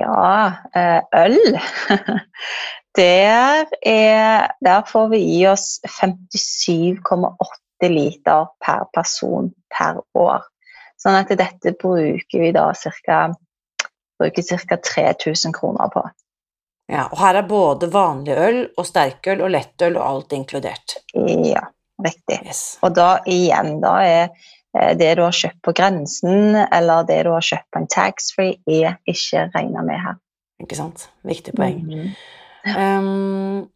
[0.00, 1.36] Ja, eh, øl.
[2.96, 10.42] Der, er, der får vi i oss 57,8 liter per person per år.
[10.98, 13.20] Sånn at dette bruker vi da ca.
[14.20, 14.76] Bruker ca.
[14.76, 16.04] 3000 kroner på.
[16.90, 20.96] Ja, og her er både vanlig øl og sterkøl og lettøl og alt inkludert.
[21.14, 21.62] Ja,
[22.02, 22.40] riktig.
[22.46, 22.62] Yes.
[22.82, 24.24] Og da igjen, da er
[24.74, 28.58] eh, det du har kjøpt på grensen, eller det du har kjøpt på en taxfree,
[28.66, 30.18] er ikke regna med her.
[30.60, 31.06] Ikke sant?
[31.24, 31.84] Viktig poeng.
[31.86, 32.10] Mhm.
[32.76, 33.68] Um,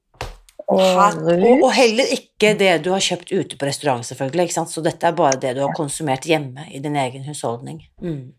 [0.69, 4.47] Og her, og, og heller ikke det du har kjøpt ute på restaurant, selvfølgelig.
[4.49, 4.73] Ikke sant?
[4.73, 7.83] Så dette er bare det du har konsumert hjemme i din egen husholdning.
[8.01, 8.33] Mm.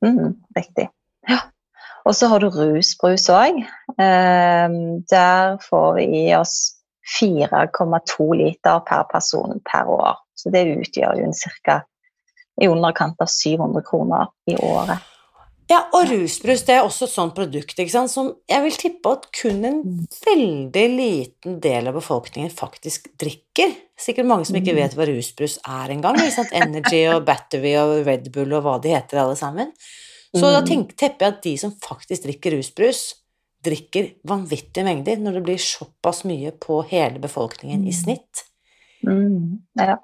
[0.00, 0.88] Mhm, Riktig.
[1.28, 1.40] Ja.
[2.08, 3.60] Og så har du rusbrus òg.
[3.98, 6.80] der får vi i oss
[7.20, 10.16] 4,2 liter per person per år.
[10.34, 11.82] Så det utgjør jo en ca.
[12.60, 14.98] i underkant av 700 kroner i året.
[15.70, 19.12] Ja, og rusbrus det er også et sånt produkt ikke sant, som jeg vil tippe
[19.14, 19.78] at kun en
[20.26, 23.76] veldig liten del av befolkningen faktisk drikker.
[23.94, 26.18] Sikkert mange som ikke vet hva rusbrus er engang.
[26.50, 29.70] Energy og Battery og Red Bull og hva de heter alle sammen.
[30.36, 30.66] Så da Mm.
[30.66, 33.14] tenk, tepper jeg at de som faktisk drikker rusbrus,
[33.64, 38.46] drikker vanvittige mengder når det blir såpass mye på hele befolkningen i snitt.
[39.06, 39.96] Mm, ja.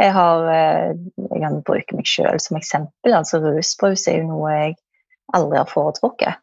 [0.00, 0.94] Jeg, har, eh,
[1.30, 3.14] jeg kan bruke meg sjøl som eksempel.
[3.14, 4.76] altså Rusbrus er jo noe jeg
[5.36, 6.40] aldri har foretrukket.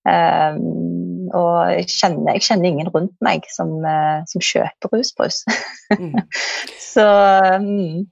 [0.00, 5.42] Um, og jeg kjenner, jeg kjenner ingen rundt meg som, eh, som kjøper rusbrus.
[5.92, 6.14] Mm.
[6.92, 7.04] Så
[7.60, 8.06] mm,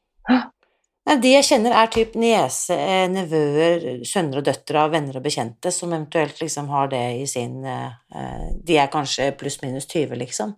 [1.08, 5.22] Nei, de jeg kjenner er typ niese, eh, nevøer, sønner og døtre av venner og
[5.24, 9.88] bekjente som eventuelt liksom har det i sin eh, eh, De er kanskje pluss minus
[9.88, 10.52] 20, liksom.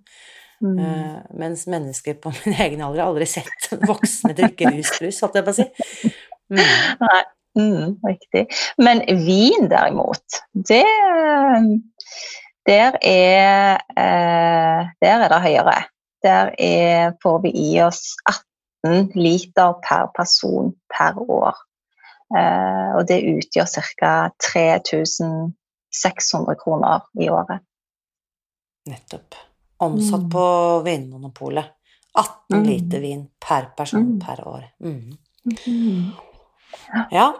[0.61, 5.47] mm, mens mennesker på min egen alder har aldri sett voksne drikke rusbrus, holdt jeg
[5.47, 5.69] på å si.
[6.51, 6.67] Mm.
[7.05, 7.23] Nei.
[7.59, 8.45] Mm, riktig.
[8.79, 10.85] Men vin, derimot, det
[12.67, 13.81] Der er
[15.03, 15.81] Der er det høyere.
[16.23, 18.50] Der er, får vi i oss 18
[19.15, 21.55] liter per person per år.
[22.37, 23.67] Eh, og det utgjør
[23.99, 24.31] ca.
[24.39, 27.61] 3600 kroner i året.
[28.87, 29.35] Nettopp.
[29.81, 30.31] Omsatt Mm.
[30.31, 31.65] på Vinmonopolet.
[32.15, 32.65] 18 Mm.
[32.67, 34.21] liter vin per person Mm.
[34.21, 34.65] per år.
[37.11, 37.33] Ja.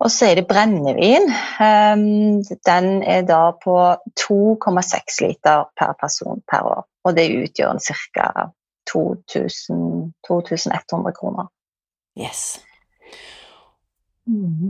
[0.00, 1.32] Og så er det brennevin.
[2.66, 6.84] Den er da på 2,6 liter per person per år.
[7.04, 8.50] Og det utgjør ca.
[8.92, 11.48] 2100 kroner.
[12.18, 12.58] Yes.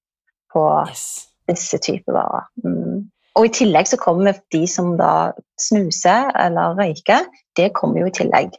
[0.52, 1.26] på Yes.
[1.48, 2.44] disse typer varer.
[2.64, 3.10] Mm.
[3.38, 7.24] Og i tillegg så kommer de som da snuser eller røyker,
[7.56, 8.50] det kommer jo i tillegg.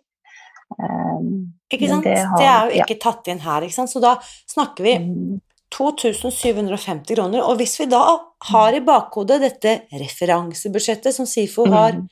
[0.78, 2.06] Um, Ikke sant?
[2.06, 2.86] Det, det er jo ja.
[2.86, 3.92] ikke tatt inn her, ikke sant?
[3.92, 4.16] Så da
[4.50, 5.40] snakker vi mm,
[5.74, 7.44] 2750 kroner.
[7.46, 8.04] Og hvis vi da
[8.52, 12.08] har i bakhodet dette referansebudsjettet som SIFO har mm,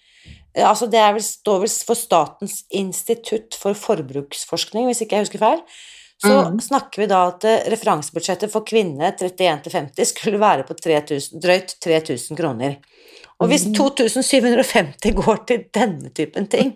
[0.57, 5.59] Altså det vel, står vel for Statens institutt for forbruksforskning, hvis ikke jeg husker feil.
[6.17, 6.59] Så Mm.
[6.59, 11.41] snakker vi da at eh, referansebudsjettet for kvinner 31 til 50 skulle være på 3000,
[11.43, 12.77] drøyt 3000 kroner.
[13.39, 13.73] Og hvis Mm.
[13.77, 16.71] 2750 går til denne typen ting,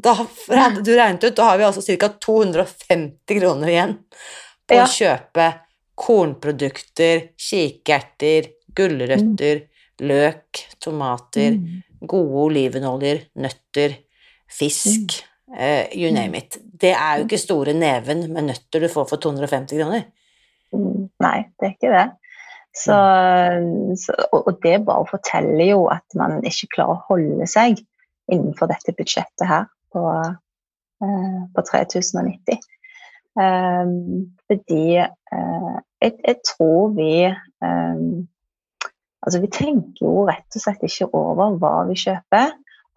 [0.00, 2.08] da hadde du regnet ut, da har vi altså ca.
[2.08, 3.98] 250 kroner igjen
[4.66, 4.84] på Ja.
[4.84, 5.60] å kjøpe
[5.96, 9.62] kornprodukter, kikerter, gulrøtter,
[10.00, 11.82] løk, tomater, mm.
[12.06, 13.96] gode olivenoljer, nøtter,
[14.48, 15.22] fisk,
[15.54, 16.58] eh, you name it.
[16.80, 20.06] Det er jo ikke store neven med nøtter du får for 250 kroner.
[20.74, 22.06] Mm, Nei, det er ikke det.
[22.76, 22.96] Så,
[23.96, 27.78] så, og det bare forteller jo at man ikke klarer å holde seg
[28.28, 32.60] innenfor dette budsjettet her på, uh, på 3090.
[33.36, 37.10] Um, fordi uh, jeg, jeg, tror vi
[37.60, 38.24] um,
[39.26, 42.52] Altså, vi tenker jo rett og slett ikke over hva vi kjøper.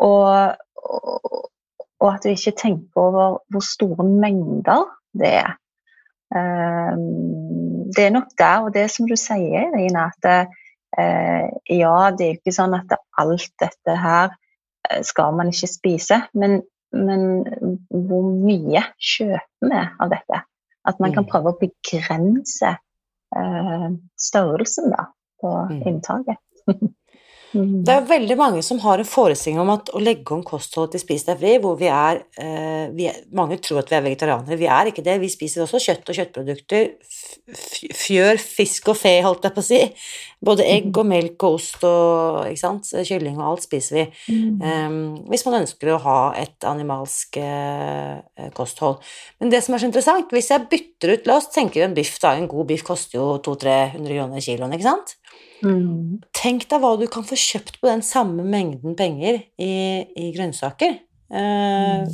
[0.05, 1.39] Og, og,
[1.99, 4.85] og at vi ikke tenker over hvor store mengder
[5.19, 5.55] det er.
[6.29, 10.27] Um, det er nok der, og det som du sier, Irina, at
[10.99, 14.35] uh, ja, det er ikke sånn at alt dette her
[14.89, 16.21] eh, skal man ikke spise.
[16.33, 16.62] Men,
[16.93, 17.25] men
[17.89, 20.43] hvor mye kjøper vi av dette?
[20.88, 21.31] At man kan mm.
[21.31, 22.75] prøve å begrense
[23.35, 23.89] uh,
[24.29, 25.09] størrelsen da,
[25.41, 25.81] på mm.
[25.89, 26.39] inntaket.
[27.53, 27.81] Mm.
[27.85, 31.03] Det er veldig mange som har en forestilling om at å legge om kostholdet til
[31.03, 34.57] Spis deg fri, hvor vi er, eh, vi er, Mange tror at vi er vegetarianere.
[34.57, 35.19] Vi er ikke det.
[35.21, 36.89] Vi spiser også kjøtt og kjøttprodukter.
[37.97, 39.81] Fjør, fisk og fe, holdt jeg på å si.
[40.45, 42.91] Både egg og melk og ost og ikke sant?
[43.09, 44.05] kylling og alt spiser vi.
[44.29, 44.62] Mm.
[44.62, 44.99] Um,
[45.31, 49.01] hvis man ønsker å ha et animalsk eh, kosthold.
[49.39, 52.17] Men det som er så interessant, hvis jeg bytter ut La oss tenke en biff,
[52.21, 52.35] da.
[52.38, 55.17] En god biff koster jo 200-300 kroner kiloen, ikke sant?
[55.65, 56.22] Mm.
[56.36, 59.74] Tenk deg hva du kan få kjøpt på den samme mengden penger i,
[60.15, 60.98] i grønnsaker.
[61.30, 62.10] Eh, mm.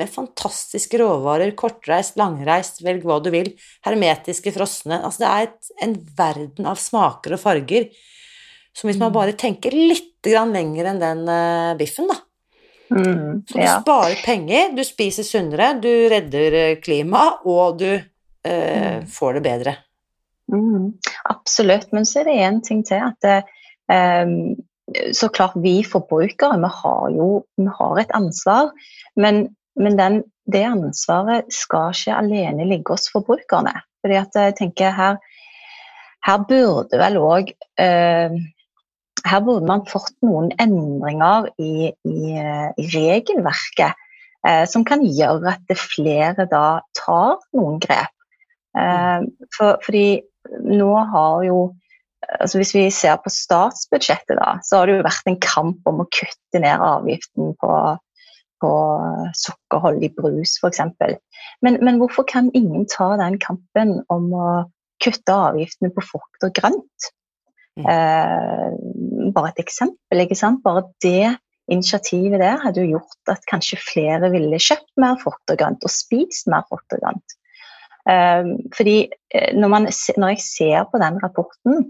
[0.00, 3.52] Med fantastiske råvarer, kortreist, langreist, velg hva du vil.
[3.86, 5.00] Hermetiske, frosne.
[5.02, 7.90] Altså, det er et, en verden av smaker og farger
[8.76, 9.16] som hvis man mm.
[9.16, 12.18] bare tenker litt lenger enn den uh, biffen, da.
[12.90, 13.76] Mm, Så du ja.
[13.80, 19.74] sparer penger, du spiser sunnere, du redder eh, klimaet, og du uh, får det bedre.
[20.52, 20.92] Mm,
[21.30, 21.92] absolutt.
[21.92, 23.02] Men så er det én ting til.
[23.10, 23.42] at det,
[23.92, 24.56] um,
[25.14, 28.70] Så klart, vi forbrukere vi har jo vi har et ansvar.
[29.16, 33.74] Men, men den, det ansvaret skal ikke alene ligge hos forbrukerne.
[34.00, 35.16] Fordi at jeg tenker her,
[36.26, 38.40] her burde vel òg uh, ehm,
[39.26, 42.20] her burde man fått noen endringer i, i,
[42.80, 43.98] i regelverket
[44.46, 48.14] eh, som kan gjøre at flere da tar noen grep.
[48.78, 50.20] Eh, for, fordi
[50.66, 51.60] nå har jo
[52.20, 56.02] altså Hvis vi ser på statsbudsjettet, da, så har det jo vært en kamp om
[56.02, 57.70] å kutte ned avgiften på,
[58.60, 58.72] på
[59.40, 60.82] sukkerholdig brus, f.eks.
[61.64, 64.50] Men, men hvorfor kan ingen ta den kampen om å
[65.02, 67.10] kutte avgiftene på frukt og grønt?
[67.80, 67.88] Mm.
[67.88, 70.24] Eh, bare et eksempel.
[70.26, 70.62] ikke sant?
[70.66, 71.38] Bare det
[71.70, 75.92] initiativet der hadde jo gjort at kanskje flere ville kjøpt mer frukt og grønt og
[75.94, 77.36] spist mer frukt og grønt.
[78.08, 81.84] Ehm, fordi eh, når, man, når, jeg ser på den rapporten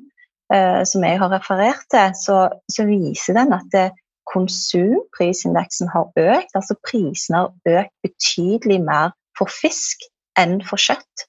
[0.55, 3.96] uh, som jeg har referert til, så, så viser den at det, eh,
[4.31, 6.53] konsumprisindeksen har økt.
[6.55, 10.05] Altså prisene har økt betydelig mer for fisk
[10.38, 11.25] enn for kjøtt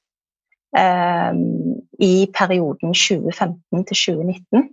[0.78, 4.68] um, i perioden 2015 til 2019.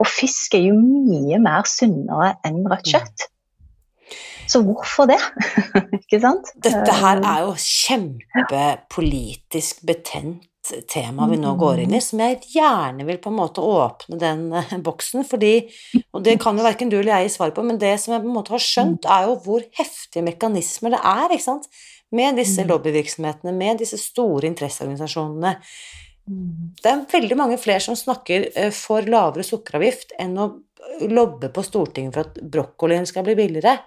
[0.00, 2.90] Og fisk er jo mye mer sunnere enn rødt mm.
[2.94, 3.28] kjøtt.
[4.52, 5.20] Så hvorfor det?
[6.02, 6.46] ikke sant?
[6.60, 10.42] Dette her er jo kjempepolitisk betent
[10.88, 14.44] tema vi nå går inn i, som jeg gjerne vil på en måte åpne den
[14.54, 15.54] eh, boksen, fordi
[16.12, 18.30] Og det kan jo verken du eller jeg svar på, men det som jeg på
[18.30, 21.66] en måte har skjønt, er jo hvor heftige mekanismer det er, ikke sant,
[22.12, 25.56] med disse lobbyvirksomhetene, med disse store interesseorganisasjonene.
[26.82, 30.52] Det er veldig mange flere som snakker eh, for lavere sukkeravgift enn å
[31.10, 33.80] lobbe på Stortinget for at brokkolien skal bli billigere.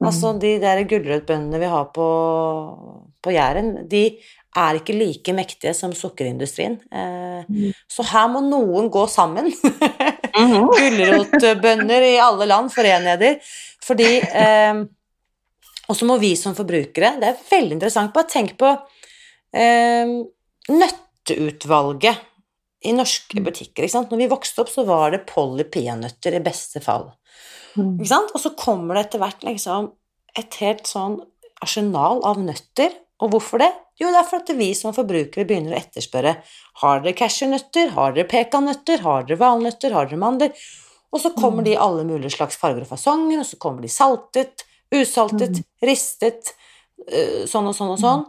[0.00, 2.06] Altså, de der gulrøttbøndene vi har på,
[3.20, 4.04] på Jæren, de
[4.56, 6.78] er ikke like mektige som sukkerindustrien.
[6.90, 7.74] Eh, mm.
[7.90, 9.50] Så her må noen gå sammen.
[9.50, 10.70] Mhm.
[10.78, 13.38] Gulrotbønder i alle land, forenheder.
[13.84, 14.82] Fordi eh,
[15.90, 18.12] Og så må vi som forbrukere Det er veldig interessant.
[18.14, 18.72] Bare tenk på
[19.54, 20.16] eh,
[20.70, 22.26] nøtteutvalget
[22.86, 23.46] i norske mm.
[23.46, 23.88] butikker.
[24.10, 27.10] Når vi vokste opp, så var det Polly peanøtter i beste fall.
[27.76, 27.98] Mm.
[27.98, 28.32] Ikke sant?
[28.34, 29.92] Og så kommer det etter hvert liksom
[30.38, 31.20] et helt sånn
[31.62, 32.94] arsenal av nøtter.
[33.20, 33.70] Og hvorfor det?
[34.00, 36.38] Jo, det er fordi vi som forbrukere begynner å etterspørre
[36.80, 40.54] har dere cashewnøtter, har dere pekannøtter, har dere valnøtter, har dere mandler?
[41.10, 41.66] Og så kommer mm.
[41.66, 45.66] de i alle mulige slags farger og fasonger, og så kommer de saltet, usaltet, mm.
[45.84, 46.54] ristet,
[47.10, 48.24] øh, sånn og sånn og sånn.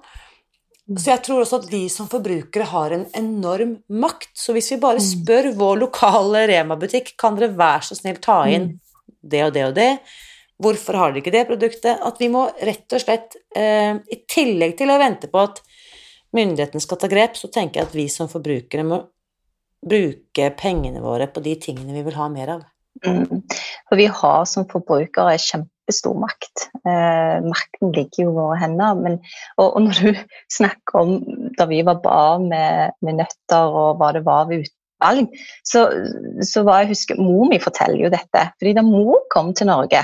[0.91, 4.34] Så jeg tror også at vi som forbrukere har en enorm makt.
[4.36, 8.74] Så hvis vi bare spør vår lokale Rema-butikk kan dere være så snill ta inn
[9.22, 9.91] det og det og det.
[10.62, 12.03] Hvorfor har dere ikke det produktet?
[12.05, 15.62] At vi må rett og slett, eh, i tillegg til å vente på at
[16.38, 19.01] myndighetene skal ta grep, så tenker jeg at vi som forbrukere må
[19.82, 22.68] bruke pengene våre på de tingene vi vil ha mer av.
[23.05, 23.41] Mm.
[23.89, 26.68] For vi har som forbrukere kjempestor makt.
[26.86, 28.99] Eh, makten ligger jo i våre hender.
[28.99, 29.18] Men,
[29.57, 30.22] og, og, når du
[30.57, 31.16] snakker om
[31.57, 34.62] da vi var barn med, med nøtter og hva det var vi
[35.02, 35.36] valg,
[35.68, 35.88] så,
[36.45, 38.47] så var jeg husker Mor mi forteller jo dette.
[38.58, 40.04] fordi da mor kom til Norge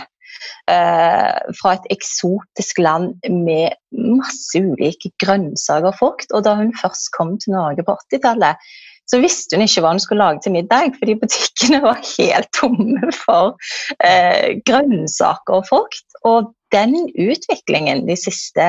[0.70, 7.12] eh, fra et eksotisk land med masse ulike grønnsaker og frukt, og da hun først
[7.16, 8.68] kom til Norge på 80-tallet,
[9.08, 13.12] så visste hun ikke hva hun skulle lage til middag, fordi butikkene var helt tomme
[13.16, 13.56] for
[14.04, 16.08] eh, grønnsaker og frukt.
[16.28, 18.68] Og den utviklingen de siste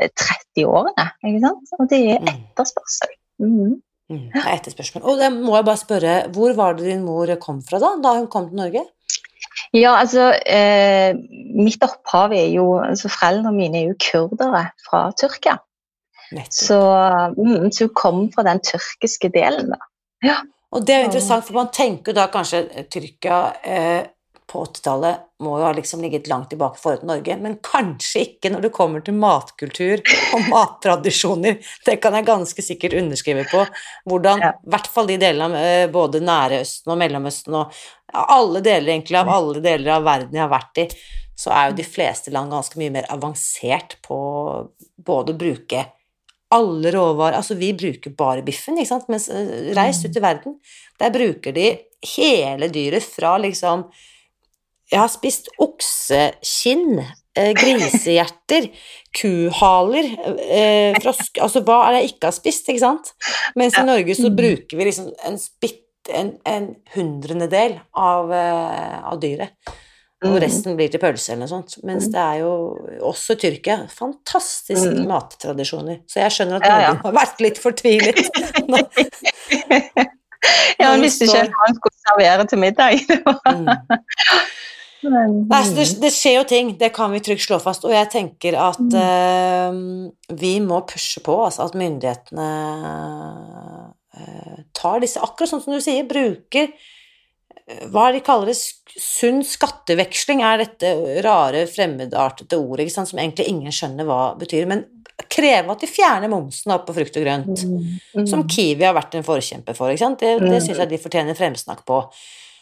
[0.00, 0.10] 30
[0.58, 1.74] eh, årene, ikke sant?
[1.78, 2.32] og det er mm.
[2.34, 3.14] etterspørsel.
[3.38, 3.78] Mm.
[4.10, 5.04] Mm, det er etterspørsel.
[5.06, 8.16] Og det må jeg bare spørre, hvor var det din mor kom fra da, da
[8.18, 8.84] hun kom til Norge?
[9.74, 11.14] Ja, altså eh,
[11.54, 15.58] Mitt opphav er jo altså Foreldrene mine er jo kurdere fra Tyrkia.
[16.50, 16.78] Så,
[17.36, 19.80] mm, så, hun kom fra den tyrkiske delen, da.
[20.22, 20.36] Ja.
[20.70, 24.04] Og det er jo interessant, for man tenker da kanskje Tyrkia eh,
[24.46, 28.24] på 80-tallet må jo ha liksom ligget langt tilbake i forhold til Norge, men kanskje
[28.26, 30.02] ikke når det kommer til matkultur
[30.36, 31.58] og mattradisjoner.
[31.86, 33.64] Det kan jeg ganske sikkert underskrive på.
[34.10, 34.52] Hvordan, i ja.
[34.74, 37.80] hvert fall de delene av eh, både Nære Østen og Mellomøsten og
[38.10, 40.86] alle deler egentlig av alle deler av verden jeg har vært i,
[41.40, 44.18] så er jo de fleste land ganske mye mer avansert på
[45.00, 45.86] både å bruke
[46.50, 50.58] alle råvarer Altså, vi bruker bare biffen, ikke sant, mens eh, reis ut i verden,
[51.00, 51.68] der bruker de
[52.16, 53.86] hele dyret fra liksom
[54.90, 57.02] Jeg har spist oksekinn,
[57.38, 58.70] eh, grisehjerter,
[59.20, 60.08] kuhaler
[60.44, 63.12] eh, frosk, Altså, hva er det jeg ikke har spist, ikke sant?
[63.58, 69.54] Mens i Norge så bruker vi liksom en spitt en, en hundrendedel av, av dyret.
[70.20, 70.40] Og mm.
[70.42, 71.78] resten blir til pølse eller noe sånt.
[71.86, 72.12] Mens mm.
[72.12, 72.50] det er jo
[73.08, 75.06] også Tyrkia fantastiske mm.
[75.08, 75.96] mattradisjoner.
[76.10, 76.94] Så jeg skjønner at Norge ja, ja.
[77.06, 78.18] har vært litt fortvilet.
[80.80, 82.92] ja, han visste ikke hva han skulle servere til middag.
[83.48, 83.64] mm.
[85.02, 87.86] Nei, det, det, skjer jo ting, det kan vi trygt slå fast.
[87.88, 88.96] Og jeg tenker at mm.
[89.00, 92.48] uh, vi må pushe på, altså at myndighetene
[94.20, 96.72] uh, tar disse Akkurat sånn som du sier, bruker
[97.90, 98.56] hva de kaller det,
[99.00, 100.90] sunn skatteveksling er dette
[101.24, 104.66] rare, fremmedartete ordet som egentlig ingen skjønner hva betyr.
[104.70, 104.84] Men
[105.30, 107.78] kreve at de fjerner momsen på frukt og grønt, mm.
[108.16, 108.26] Mm.
[108.30, 109.92] som Kiwi har vært en forkjemper for.
[109.92, 110.60] ikke Det, det mm.
[110.66, 112.02] syns jeg de fortjener fremsnakk på.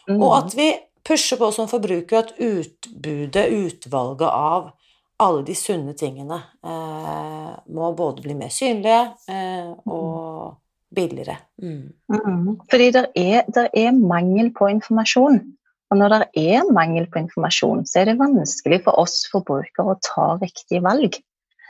[0.09, 0.21] Mm.
[0.21, 0.71] Og at vi
[1.09, 4.71] pusher på som forbruker at utbudet, utvalget av
[5.19, 9.01] alle de sunne tingene, eh, må både bli mer synlige
[9.33, 10.59] eh, og
[10.95, 11.39] billigere.
[11.63, 11.89] Mm.
[12.13, 12.51] Mm.
[12.71, 15.41] Fordi det er, er, mangel på informasjon.
[15.89, 19.99] Og når det er mangel på informasjon, så er det vanskelig for oss forbrukere å
[20.05, 21.19] ta riktige valg.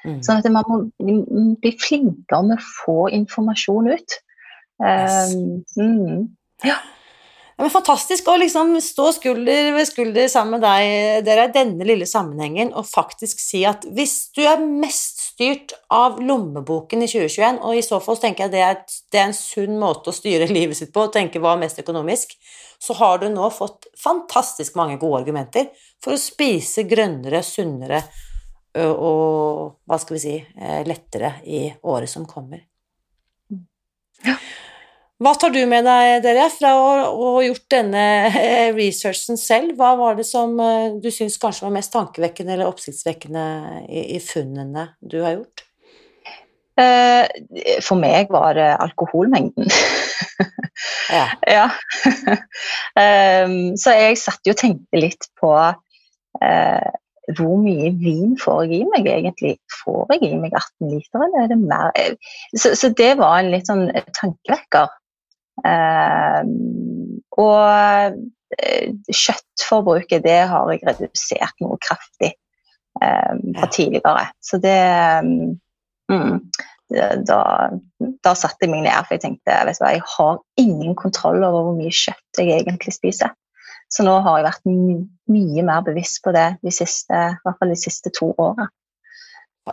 [0.05, 0.20] Mm.
[0.26, 0.80] Sånn at man må
[1.62, 4.18] bli flinkere med å få informasjon ut.
[4.78, 5.34] Yes.
[5.78, 6.28] Um,
[6.66, 6.78] ja.
[7.59, 11.86] Ja, men Fantastisk å liksom stå skulder ved skulder sammen med deg dere i denne
[11.88, 17.59] lille sammenhengen og faktisk si at hvis du er mest styrt av lommeboken i 2021,
[17.59, 18.78] og i så fall tenker jeg det er,
[19.11, 21.82] det er en sunn måte å styre livet sitt på, å tenke hva er mest
[21.82, 22.36] økonomisk,
[22.78, 28.04] så har du nå fått fantastisk mange gode argumenter for å spise grønnere, sunnere
[28.78, 30.38] og hva skal vi si
[30.86, 32.62] lettere i året som kommer.
[34.22, 34.38] Ja.
[35.18, 39.72] Hva tar du med deg, dere, fra å ha gjort denne eh, researchen selv?
[39.74, 43.46] Hva var det som eh, du syns kanskje var mest tankevekkende eller oppsiktsvekkende
[43.88, 45.64] i, i funnene du har gjort?
[46.78, 47.26] Eh,
[47.82, 49.66] for meg var det alkoholmengden.
[51.18, 51.26] ja.
[51.50, 51.66] ja.
[53.02, 55.50] Ehm, så jeg satt jo og tenkte litt på
[57.36, 59.56] hvor mye vin får jeg i meg egentlig?
[59.82, 62.14] Får jeg i meg 18 liter, eller er det mer?
[62.54, 64.94] Så, så det var en litt sånn tankevekker.
[65.66, 67.62] Ehm, og
[68.59, 72.32] eh, kjøttforbruket det har jeg redusert noe kraftig
[73.02, 74.28] ehm, fra tidligere.
[74.44, 74.78] Så det
[76.11, 76.38] mm,
[76.88, 77.42] da,
[78.24, 81.42] da satte jeg meg ned, for jeg tenkte vet du hva, jeg har ingen kontroll
[81.42, 83.34] over hvor mye kjøtt jeg egentlig spiser.
[83.92, 84.98] Så nå har jeg vært my
[85.32, 88.68] mye mer bevisst på det de siste, i hvert fall de siste to åra.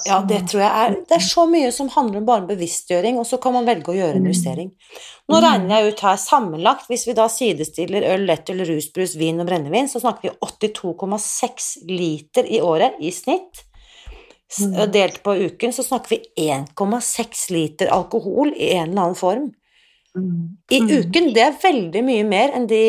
[0.05, 3.27] Ja, det tror jeg er Det er så mye som handler om bare bevisstgjøring, og
[3.29, 4.31] så kan man velge å gjøre en mm.
[4.31, 4.71] justering.
[5.29, 5.41] Nå mm.
[5.45, 9.89] regner jeg ut her sammenlagt, hvis vi da sidestiller øl, lettøl, rusbrus, vin og brennevin,
[9.91, 13.65] så snakker vi 82,6 liter i året i snitt.
[14.61, 14.75] Mm.
[14.93, 19.53] Delt på uken så snakker vi 1,6 liter alkohol i en eller annen form.
[20.71, 22.83] I uken, det er veldig mye mer enn de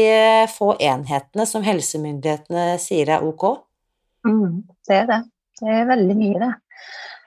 [0.53, 3.49] få enhetene som helsemyndighetene sier er ok.
[4.87, 5.19] det er det.
[5.57, 6.53] Det er veldig mye, det.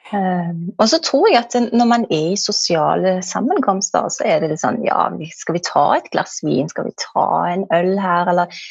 [0.09, 4.51] Um, og så tror jeg at når man er i sosiale sammenkomster, så er det
[4.51, 5.05] litt sånn Ja,
[5.37, 6.69] skal vi ta et glass vin?
[6.71, 8.31] Skal vi ta en øl her?
[8.31, 8.61] Eller,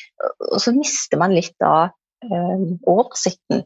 [0.50, 1.92] og så mister man litt av
[2.26, 3.62] um, oversikten.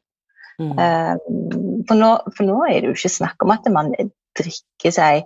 [0.61, 0.73] Mm.
[0.77, 3.95] Um, for, nå, for, nå, er det jo ikke snakk om at man
[4.39, 5.23] drikker seg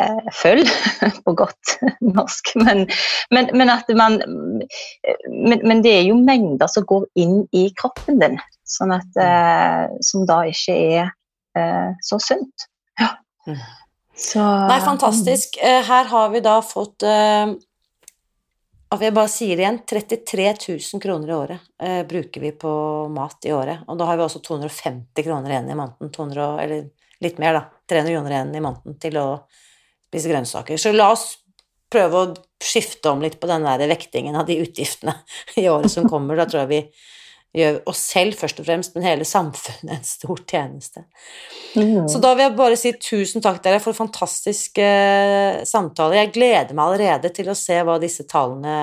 [0.00, 0.64] uh, full,
[1.26, 2.54] på godt norsk.
[2.64, 2.86] Men,
[3.34, 8.22] men, men at man men, men, det er jo mengder som går inn i kroppen
[8.22, 11.12] din, sånn at, uh, som da ikke er
[12.02, 12.66] så sunt.
[13.00, 13.12] Ja.
[13.46, 13.60] Mm.
[14.16, 15.58] Så, Nei, fantastisk.
[15.62, 17.54] Eh, her har vi da fått uh,
[18.94, 22.74] jeg bare sier det igjen, 33 000 kroner i året eh, bruker vi på
[23.10, 23.82] mat i året.
[23.90, 26.12] Og da har vi også 250 kroner igjen i måneden.
[26.14, 26.84] 200, eller
[27.24, 27.64] litt mer, da.
[27.90, 30.78] 300 kroner igjen i måneden til å spise grønnsaker.
[30.78, 31.26] Så la oss
[31.90, 32.30] prøve å
[32.62, 35.16] skifte om litt på den der vektingen av de utgiftene
[35.60, 36.38] i året som kommer.
[36.38, 36.82] Da tror jeg vi
[37.54, 41.04] gjør oss selv først og fremst, men hele samfunnet en stor tjeneste.
[41.78, 42.08] Mm.
[42.10, 44.88] Så da vil jeg bare si tusen takk dere for fantastiske
[45.68, 46.18] samtaler.
[46.20, 48.74] Jeg gleder meg allerede til å se hva disse tallene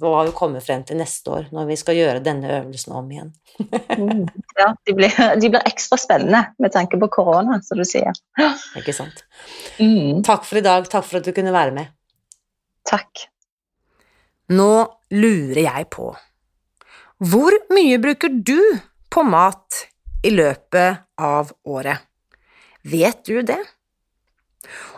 [0.00, 3.34] hva vi kommer frem til neste år, når vi skal gjøre denne øvelsen om igjen.
[3.60, 4.24] mm.
[4.60, 8.12] Ja, de blir, de blir, ekstra spennende med tanke på korona, som du sier.
[8.76, 9.24] Ikke sant.
[9.80, 10.20] Mm.
[10.26, 10.88] Takk for i dag.
[10.92, 11.92] Takk for at du kunne være med.
[12.88, 13.28] Takk.
[14.52, 14.72] Nå
[15.14, 16.10] lurer jeg på
[17.20, 18.58] hvor mye bruker du
[19.12, 19.84] på mat
[20.24, 22.00] i løpet av året?
[22.88, 23.60] Vet du det?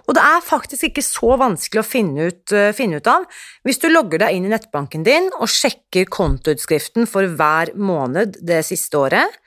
[0.07, 3.27] Og det er faktisk ikke så vanskelig å finne ut, uh, finne ut, av
[3.67, 8.63] hvis du logger deg inn i nettbanken din og sjekker kontoutskriften for hver måned det
[8.67, 9.39] siste året.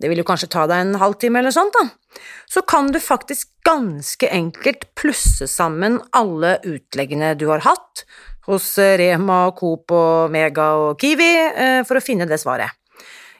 [0.00, 2.20] Det vil jo kanskje ta deg en halvtime eller sånt, da.
[2.48, 8.04] Så kan du faktisk ganske enkelt plusse sammen alle utleggene du har hatt,
[8.48, 12.72] hos eh, Rema, Coop og Mega og Kiwi eh, for å finne det svaret.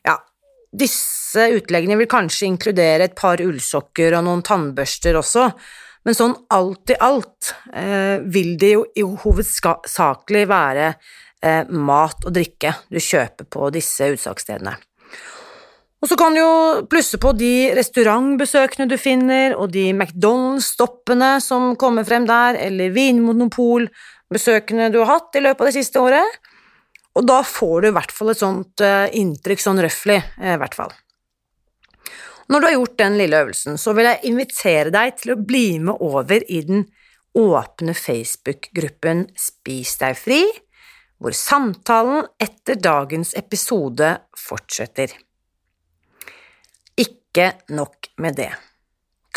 [0.07, 0.19] Ja,
[0.71, 5.49] disse utleggene vil kanskje inkludere et par ullsokker og noen tannbørster også,
[6.05, 10.93] men sånn alt i alt eh, vil det jo hovedsakelig være
[11.73, 14.75] mat og drikke du kjøper på disse utsalgsstedene.
[16.01, 16.53] Og så kan du jo
[16.89, 23.91] plusse på de restaurantbesøkene du finner, og de McDonald's-stoppene som kommer frem der, eller vinmonopol,
[24.33, 26.41] besøkene du har hatt i løpet av det siste året,
[27.19, 30.59] og da får du i hvert fall et sånt uh, inntrykk, sånn røftlig, uh, i
[30.63, 30.95] hvert fall.
[32.51, 35.67] Når du har gjort den lille øvelsen, så vil jeg invitere deg til å bli
[35.85, 36.87] med over i den
[37.39, 40.41] åpne Facebook-gruppen Spis deg fri,
[41.21, 45.13] hvor samtalen etter dagens episode fortsetter.
[47.31, 48.51] Ikke nok med det.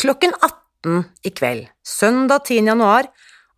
[0.02, 2.64] Klokken 18 i kveld, søndag 10.
[2.66, 3.06] januar,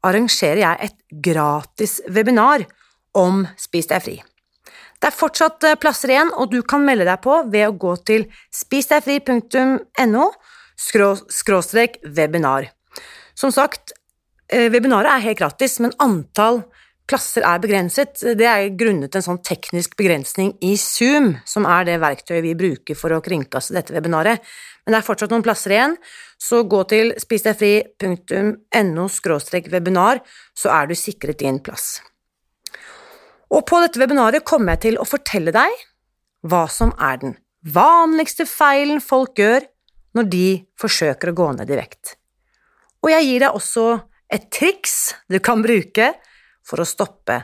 [0.04, 2.66] arrangerer jeg et gratis webinar
[3.16, 4.16] om Spis deg fri.
[5.00, 7.94] Det er fortsatt eh, plasser igjen, og du kan melde deg på ved å gå
[8.04, 10.28] til spisdegfri.no
[10.76, 12.68] skråstrek webinar.
[13.32, 13.96] Som sagt,
[14.52, 16.66] eh, webinaret er helt gratis, men antall
[17.06, 18.20] plasser er begrenset.
[18.38, 22.98] Det er grunnet en sånn teknisk begrensning i Zoom, som er det verktøyet vi bruker
[22.98, 24.42] for å kringkaste dette webinaret.
[24.84, 25.96] Men det er fortsatt noen plasser igjen,
[26.38, 29.06] så gå til spisdegfri.no
[29.72, 30.20] webinar,
[30.54, 32.00] så er du sikret din plass.
[33.50, 35.70] Og på dette webinaret kommer jeg til å fortelle deg
[36.46, 37.36] hva som er den
[37.66, 39.66] vanligste feilen folk gjør
[40.16, 40.46] når de
[40.80, 42.16] forsøker å gå ned i vekt.
[43.04, 43.86] Og jeg gir deg også
[44.32, 46.12] et triks du kan bruke
[46.66, 47.38] for å stoppe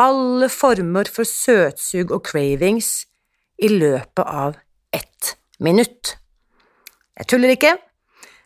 [0.00, 3.04] alle former for søtsug og cravings
[3.62, 4.56] i løpet av
[4.94, 6.16] ett minutt.
[7.14, 7.76] Jeg tuller ikke.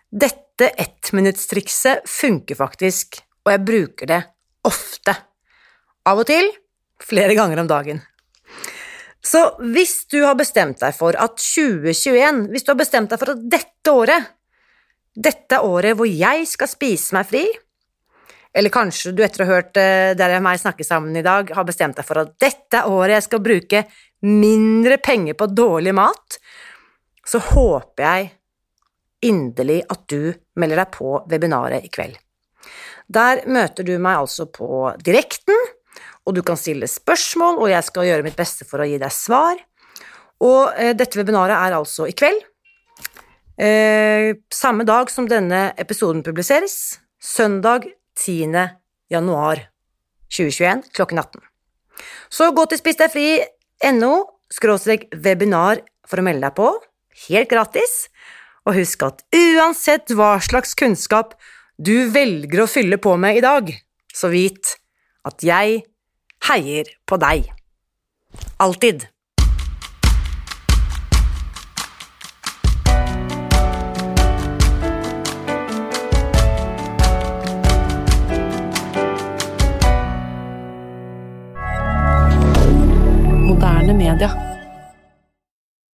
[0.09, 4.21] Dette ettminuttstrikset funker faktisk, og jeg bruker det
[4.69, 5.15] ofte.
[6.09, 6.51] Av og til
[7.01, 8.03] flere ganger om dagen.
[9.25, 9.41] Så
[9.75, 13.41] hvis du har bestemt deg for at 2021, hvis du har bestemt deg for at
[13.51, 14.29] dette året,
[15.19, 17.45] dette året hvor jeg skal spise meg fri,
[18.53, 21.51] eller kanskje du etter å ha hørt eh, dere og meg snakke sammen i dag,
[21.55, 23.85] har bestemt deg for at dette året jeg skal bruke
[24.27, 26.39] mindre penger på dårlig mat,
[27.29, 28.31] så håper jeg
[29.29, 32.17] inderlig at du melder deg på webinaret i kveld.
[33.09, 35.57] Der møter du meg altså på direkten,
[36.29, 39.13] og du kan stille spørsmål, og jeg skal gjøre mitt beste for å gi deg
[39.15, 39.57] svar.
[40.45, 42.43] Og eh, dette webinaret er altså i kveld,
[43.59, 47.89] eh, samme dag som denne episoden publiseres, søndag
[48.19, 48.57] 10.
[49.13, 49.69] januar
[50.35, 51.43] 2021 klokken 18.
[52.31, 54.13] Så gå til spisdegfri.no
[54.53, 56.71] skråstrek webinar for å melde deg på,
[57.29, 58.09] helt gratis,
[58.69, 61.37] og husk at uansett hva slags kunnskap
[61.79, 63.71] du velger å fylle på med i dag,
[64.13, 64.75] så vit
[65.29, 65.83] at jeg
[66.49, 67.49] heier på deg.
[68.63, 69.07] Alltid.